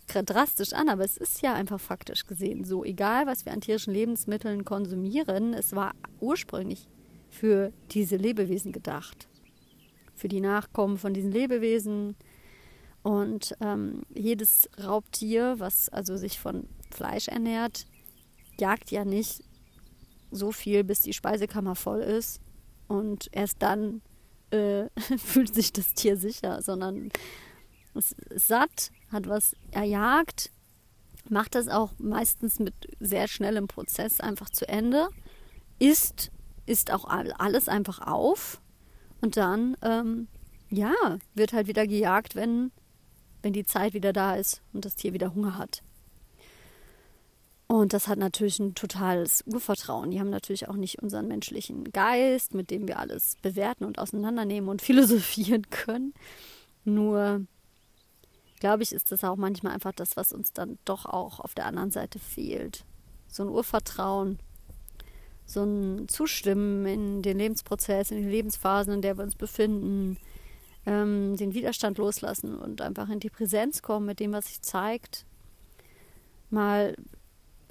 drastisch 0.06 0.72
an, 0.72 0.88
aber 0.88 1.04
es 1.04 1.16
ist 1.16 1.42
ja 1.42 1.54
einfach 1.54 1.80
faktisch 1.80 2.26
gesehen 2.26 2.64
so. 2.64 2.84
Egal, 2.84 3.26
was 3.26 3.44
wir 3.44 3.52
an 3.52 3.60
tierischen 3.60 3.92
Lebensmitteln 3.92 4.64
konsumieren, 4.64 5.54
es 5.54 5.74
war 5.74 5.92
ursprünglich 6.20 6.88
für 7.30 7.72
diese 7.90 8.16
Lebewesen 8.16 8.72
gedacht. 8.72 9.28
Für 10.14 10.28
die 10.28 10.40
Nachkommen 10.40 10.98
von 10.98 11.12
diesen 11.12 11.32
Lebewesen. 11.32 12.16
Und 13.02 13.54
ähm, 13.60 14.02
jedes 14.14 14.70
Raubtier, 14.82 15.56
was 15.58 15.88
also 15.90 16.16
sich 16.16 16.38
von 16.38 16.68
Fleisch 16.90 17.28
ernährt, 17.28 17.86
jagt 18.58 18.90
ja 18.90 19.04
nicht 19.04 19.42
so 20.34 20.52
viel, 20.52 20.84
bis 20.84 21.00
die 21.00 21.12
Speisekammer 21.12 21.74
voll 21.74 22.00
ist. 22.00 22.40
Und 22.88 23.28
erst 23.32 23.62
dann 23.62 24.02
äh, 24.50 24.88
fühlt 25.18 25.54
sich 25.54 25.72
das 25.72 25.94
Tier 25.94 26.16
sicher, 26.16 26.62
sondern 26.62 27.10
es 27.94 28.12
ist 28.12 28.48
satt, 28.48 28.90
hat 29.10 29.28
was 29.28 29.54
erjagt, 29.70 30.50
macht 31.28 31.54
das 31.54 31.68
auch 31.68 31.92
meistens 31.98 32.58
mit 32.58 32.74
sehr 33.00 33.28
schnellem 33.28 33.68
Prozess 33.68 34.20
einfach 34.20 34.50
zu 34.50 34.68
Ende, 34.68 35.08
isst, 35.78 36.30
isst 36.66 36.92
auch 36.92 37.04
alles 37.04 37.68
einfach 37.68 38.00
auf 38.06 38.60
und 39.20 39.36
dann, 39.36 39.76
ähm, 39.82 40.28
ja, 40.70 40.92
wird 41.34 41.52
halt 41.52 41.66
wieder 41.66 41.86
gejagt, 41.86 42.34
wenn, 42.34 42.72
wenn 43.42 43.52
die 43.52 43.64
Zeit 43.64 43.94
wieder 43.94 44.12
da 44.12 44.34
ist 44.34 44.62
und 44.72 44.84
das 44.84 44.96
Tier 44.96 45.12
wieder 45.12 45.34
Hunger 45.34 45.56
hat. 45.56 45.82
Und 47.74 47.92
das 47.92 48.06
hat 48.06 48.20
natürlich 48.20 48.60
ein 48.60 48.76
totales 48.76 49.42
Urvertrauen. 49.46 50.12
Die 50.12 50.20
haben 50.20 50.30
natürlich 50.30 50.68
auch 50.68 50.76
nicht 50.76 51.02
unseren 51.02 51.26
menschlichen 51.26 51.90
Geist, 51.90 52.54
mit 52.54 52.70
dem 52.70 52.86
wir 52.86 53.00
alles 53.00 53.34
bewerten 53.42 53.84
und 53.84 53.98
auseinandernehmen 53.98 54.70
und 54.70 54.80
philosophieren 54.90 55.68
können. 55.70 56.14
Nur, 56.84 57.44
glaube 58.60 58.84
ich, 58.84 58.92
ist 58.92 59.10
das 59.10 59.24
auch 59.24 59.34
manchmal 59.34 59.72
einfach 59.72 59.90
das, 59.90 60.16
was 60.16 60.32
uns 60.32 60.52
dann 60.52 60.78
doch 60.84 61.04
auch 61.04 61.40
auf 61.40 61.56
der 61.56 61.66
anderen 61.66 61.90
Seite 61.90 62.20
fehlt. 62.20 62.84
So 63.26 63.42
ein 63.42 63.48
Urvertrauen, 63.48 64.38
so 65.44 65.64
ein 65.64 66.06
Zustimmen 66.06 66.86
in 66.86 67.22
den 67.22 67.38
Lebensprozess, 67.38 68.12
in 68.12 68.18
die 68.18 68.30
Lebensphasen, 68.30 68.94
in 68.94 69.02
der 69.02 69.18
wir 69.18 69.24
uns 69.24 69.34
befinden, 69.34 70.16
ähm, 70.86 71.36
den 71.36 71.54
Widerstand 71.54 71.98
loslassen 71.98 72.56
und 72.56 72.80
einfach 72.82 73.08
in 73.08 73.18
die 73.18 73.30
Präsenz 73.30 73.82
kommen 73.82 74.06
mit 74.06 74.20
dem, 74.20 74.30
was 74.30 74.46
sich 74.46 74.62
zeigt. 74.62 75.26
Mal 76.50 76.94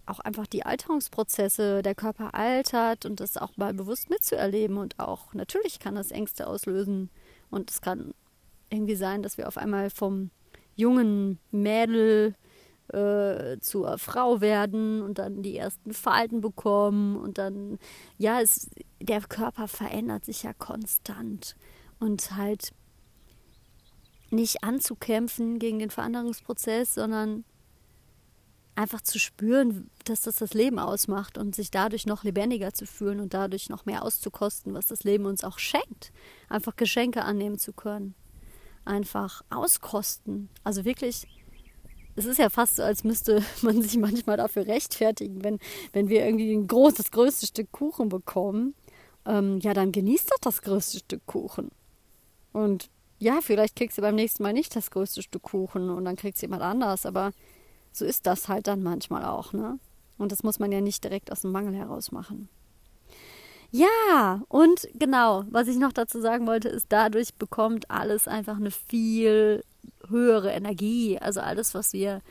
auch 0.05 0.19
einfach 0.19 0.47
die 0.47 0.65
Alterungsprozesse, 0.65 1.81
der 1.81 1.95
Körper 1.95 2.33
altert 2.33 3.05
und 3.05 3.19
das 3.19 3.37
auch 3.37 3.55
mal 3.57 3.73
bewusst 3.73 4.09
mitzuerleben 4.09 4.77
und 4.77 4.99
auch 4.99 5.33
natürlich 5.33 5.79
kann 5.79 5.95
das 5.95 6.11
Ängste 6.11 6.47
auslösen 6.47 7.09
und 7.49 7.71
es 7.71 7.81
kann 7.81 8.13
irgendwie 8.69 8.95
sein, 8.95 9.23
dass 9.23 9.37
wir 9.37 9.47
auf 9.47 9.57
einmal 9.57 9.89
vom 9.89 10.31
jungen 10.75 11.39
Mädel 11.51 12.35
äh, 12.89 13.59
zur 13.59 13.97
Frau 13.97 14.41
werden 14.41 15.01
und 15.01 15.19
dann 15.19 15.41
die 15.41 15.57
ersten 15.57 15.93
Falten 15.93 16.41
bekommen 16.41 17.15
und 17.15 17.37
dann, 17.37 17.79
ja, 18.17 18.41
es, 18.41 18.69
der 18.99 19.21
Körper 19.21 19.67
verändert 19.67 20.25
sich 20.25 20.43
ja 20.43 20.53
konstant 20.53 21.55
und 21.99 22.35
halt 22.35 22.73
nicht 24.31 24.63
anzukämpfen 24.63 25.59
gegen 25.59 25.79
den 25.79 25.91
Veränderungsprozess, 25.91 26.95
sondern 26.95 27.45
einfach 28.75 29.01
zu 29.01 29.19
spüren, 29.19 29.89
dass 30.05 30.21
das 30.21 30.37
das 30.37 30.53
Leben 30.53 30.79
ausmacht 30.79 31.37
und 31.37 31.55
sich 31.55 31.71
dadurch 31.71 32.05
noch 32.05 32.23
lebendiger 32.23 32.73
zu 32.73 32.85
fühlen 32.85 33.19
und 33.19 33.33
dadurch 33.33 33.69
noch 33.69 33.85
mehr 33.85 34.03
auszukosten, 34.03 34.73
was 34.73 34.87
das 34.87 35.03
Leben 35.03 35.25
uns 35.25 35.43
auch 35.43 35.59
schenkt. 35.59 36.11
Einfach 36.49 36.75
Geschenke 36.75 37.23
annehmen 37.23 37.59
zu 37.59 37.73
können. 37.73 38.15
Einfach 38.85 39.43
auskosten. 39.49 40.49
Also 40.63 40.85
wirklich, 40.85 41.27
es 42.15 42.25
ist 42.25 42.39
ja 42.39 42.49
fast 42.49 42.77
so, 42.77 42.83
als 42.83 43.03
müsste 43.03 43.43
man 43.61 43.81
sich 43.81 43.97
manchmal 43.97 44.37
dafür 44.37 44.65
rechtfertigen, 44.65 45.43
wenn, 45.43 45.59
wenn 45.91 46.09
wir 46.09 46.25
irgendwie 46.25 46.53
ein 46.53 46.67
großes, 46.67 46.97
das 46.97 47.11
größte 47.11 47.47
Stück 47.47 47.71
Kuchen 47.71 48.09
bekommen. 48.09 48.75
Ähm, 49.25 49.59
ja, 49.59 49.73
dann 49.73 49.91
genießt 49.91 50.31
doch 50.31 50.39
das 50.41 50.61
größte 50.63 50.99
Stück 50.99 51.25
Kuchen. 51.25 51.69
Und 52.51 52.89
ja, 53.19 53.39
vielleicht 53.41 53.75
kriegst 53.75 53.97
du 53.97 54.01
beim 54.01 54.15
nächsten 54.15 54.43
Mal 54.43 54.53
nicht 54.53 54.75
das 54.75 54.91
größte 54.91 55.21
Stück 55.21 55.43
Kuchen 55.43 55.89
und 55.89 56.03
dann 56.05 56.15
kriegst 56.17 56.41
du 56.41 56.45
jemand 56.45 56.61
anders, 56.61 57.05
aber 57.05 57.31
so 57.93 58.05
ist 58.05 58.25
das 58.25 58.49
halt 58.49 58.67
dann 58.67 58.83
manchmal 58.83 59.25
auch, 59.25 59.53
ne? 59.53 59.79
Und 60.17 60.31
das 60.31 60.43
muss 60.43 60.59
man 60.59 60.71
ja 60.71 60.81
nicht 60.81 61.03
direkt 61.03 61.31
aus 61.31 61.41
dem 61.41 61.51
Mangel 61.51 61.73
heraus 61.73 62.11
machen. 62.11 62.49
Ja, 63.71 64.43
und 64.49 64.87
genau, 64.93 65.45
was 65.49 65.67
ich 65.67 65.77
noch 65.77 65.93
dazu 65.93 66.21
sagen 66.21 66.45
wollte, 66.45 66.69
ist, 66.69 66.85
dadurch 66.89 67.33
bekommt 67.33 67.89
alles 67.89 68.27
einfach 68.27 68.57
eine 68.57 68.69
viel 68.69 69.63
höhere 70.09 70.51
Energie. 70.51 71.17
Also 71.19 71.39
alles, 71.39 71.73
was 71.73 71.91
wir, 71.91 72.21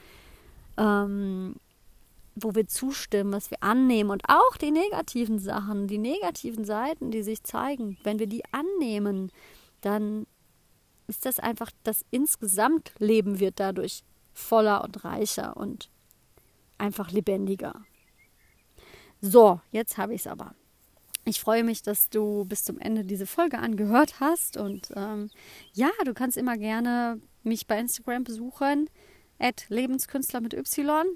ähm, 0.76 1.56
wo 2.36 2.54
wir 2.54 2.68
zustimmen, 2.68 3.32
was 3.32 3.50
wir 3.50 3.60
annehmen 3.60 4.10
und 4.10 4.22
auch 4.28 4.56
die 4.56 4.70
negativen 4.70 5.40
Sachen, 5.40 5.88
die 5.88 5.98
negativen 5.98 6.64
Seiten, 6.64 7.10
die 7.10 7.24
sich 7.24 7.42
zeigen, 7.42 7.98
wenn 8.04 8.20
wir 8.20 8.28
die 8.28 8.44
annehmen, 8.52 9.32
dann 9.80 10.26
ist 11.08 11.26
das 11.26 11.40
einfach, 11.40 11.70
das 11.82 12.04
insgesamt 12.12 12.92
Leben 12.98 13.40
wird 13.40 13.58
dadurch 13.58 14.04
voller 14.32 14.82
und 14.84 15.04
reicher 15.04 15.56
und 15.56 15.90
einfach 16.78 17.10
lebendiger. 17.10 17.82
So, 19.20 19.60
jetzt 19.70 19.98
habe 19.98 20.14
ich 20.14 20.22
es 20.22 20.26
aber. 20.26 20.54
Ich 21.24 21.40
freue 21.40 21.62
mich, 21.62 21.82
dass 21.82 22.10
du 22.10 22.44
bis 22.44 22.64
zum 22.64 22.80
Ende 22.80 23.04
diese 23.04 23.26
Folge 23.26 23.58
angehört 23.58 24.18
hast. 24.18 24.56
Und 24.56 24.92
ähm, 24.96 25.30
ja, 25.72 25.90
du 26.04 26.12
kannst 26.12 26.36
immer 26.36 26.56
gerne 26.58 27.20
mich 27.44 27.68
bei 27.68 27.78
Instagram 27.78 28.24
besuchen, 28.24 28.90
Lebenskünstler 29.68 30.40
mit 30.40 30.54
Y. 30.54 31.06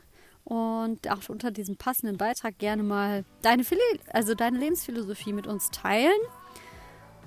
Und 0.45 1.11
auch 1.11 1.29
unter 1.29 1.51
diesem 1.51 1.77
passenden 1.77 2.19
Beitrag 2.19 2.57
gerne 2.59 2.85
mal 2.85 3.25
deine, 3.43 3.65
also 4.13 4.37
deine 4.37 4.59
Lebensphilosophie 4.59 5.33
mit 5.33 5.49
uns 5.49 5.71
teilen. 5.71 6.21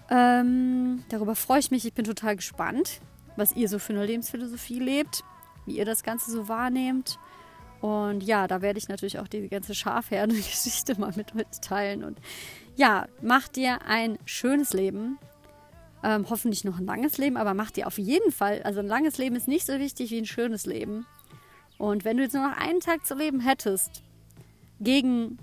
Ähm, 0.09 1.03
darüber 1.09 1.35
freue 1.35 1.59
ich 1.59 1.71
mich. 1.71 1.85
Ich 1.85 1.93
bin 1.93 2.05
total 2.05 2.37
gespannt, 2.37 3.01
was 3.35 3.53
ihr 3.57 3.67
so 3.67 3.77
für 3.77 3.91
eine 3.91 4.05
Lebensphilosophie 4.05 4.79
lebt 4.79 5.25
wie 5.69 5.77
ihr 5.77 5.85
das 5.85 6.03
Ganze 6.03 6.31
so 6.31 6.47
wahrnehmt. 6.47 7.17
Und 7.81 8.23
ja, 8.23 8.47
da 8.47 8.61
werde 8.61 8.77
ich 8.77 8.89
natürlich 8.89 9.19
auch 9.19 9.27
die 9.27 9.47
ganze 9.47 9.73
Schafherden-Geschichte 9.73 10.95
mal 10.99 11.13
mit 11.15 11.35
mitteilen. 11.35 12.03
Und 12.03 12.19
ja, 12.75 13.07
macht 13.21 13.55
dir 13.55 13.79
ein 13.85 14.17
schönes 14.25 14.73
Leben. 14.73 15.17
Ähm, 16.03 16.25
hoffentlich 16.29 16.63
noch 16.63 16.79
ein 16.79 16.85
langes 16.85 17.17
Leben, 17.17 17.37
aber 17.37 17.53
macht 17.53 17.75
dir 17.75 17.85
auf 17.85 17.97
jeden 17.97 18.31
Fall, 18.31 18.61
also 18.63 18.79
ein 18.79 18.87
langes 18.87 19.17
Leben 19.17 19.35
ist 19.35 19.49
nicht 19.49 19.65
so 19.65 19.77
wichtig 19.79 20.11
wie 20.11 20.17
ein 20.17 20.25
schönes 20.25 20.65
Leben. 20.65 21.05
Und 21.77 22.05
wenn 22.05 22.17
du 22.17 22.23
jetzt 22.23 22.33
nur 22.33 22.47
noch 22.47 22.57
einen 22.57 22.79
Tag 22.79 23.05
zu 23.05 23.15
leben 23.15 23.41
hättest, 23.41 24.01
gegen 24.79 25.39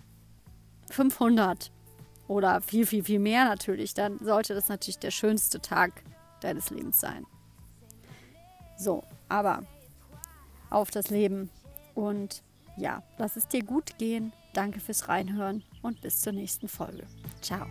500 0.90 1.70
oder 2.26 2.60
viel, 2.62 2.86
viel, 2.86 3.04
viel 3.04 3.18
mehr 3.18 3.44
natürlich, 3.44 3.92
dann 3.92 4.18
sollte 4.18 4.54
das 4.54 4.68
natürlich 4.68 4.98
der 4.98 5.10
schönste 5.10 5.60
Tag 5.60 6.02
deines 6.40 6.70
Lebens 6.70 7.00
sein. 7.00 7.26
So, 8.78 9.02
aber 9.28 9.62
auf 10.76 10.90
das 10.90 11.10
Leben. 11.10 11.50
Und 11.94 12.42
ja, 12.76 13.02
lass 13.18 13.36
es 13.36 13.48
dir 13.48 13.64
gut 13.64 13.98
gehen. 13.98 14.32
Danke 14.52 14.80
fürs 14.80 15.08
Reinhören 15.08 15.64
und 15.82 16.00
bis 16.02 16.20
zur 16.20 16.32
nächsten 16.32 16.68
Folge. 16.68 17.04
Ciao. 17.40 17.66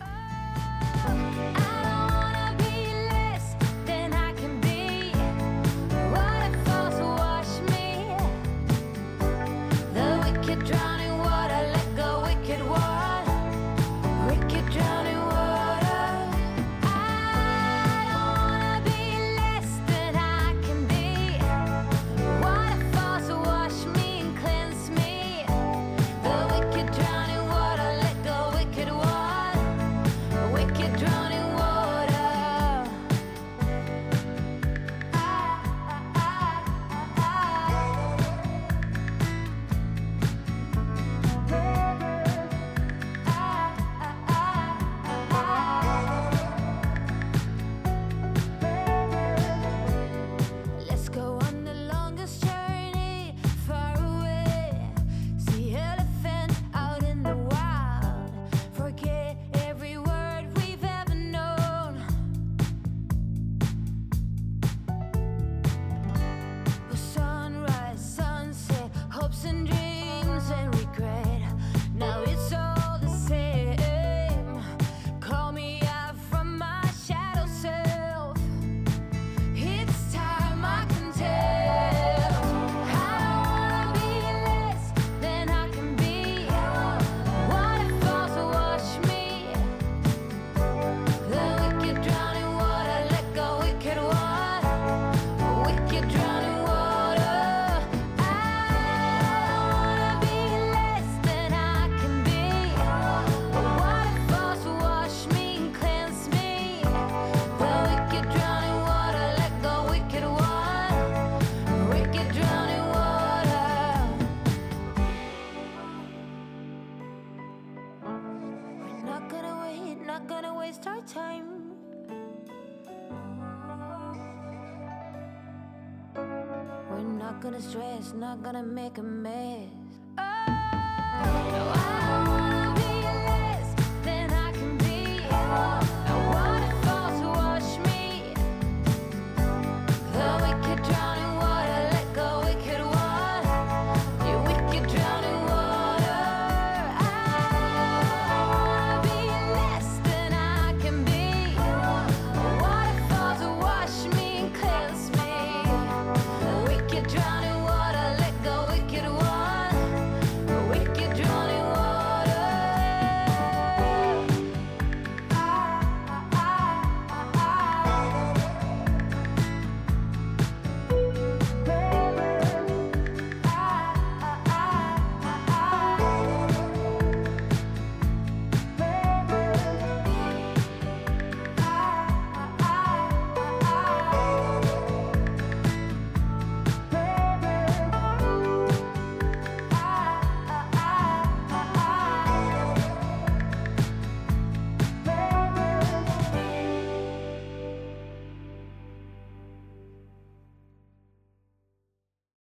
Not 128.16 128.42
gonna 128.42 128.62
make 128.62 128.96
a 128.98 129.02
mess. 129.02 129.75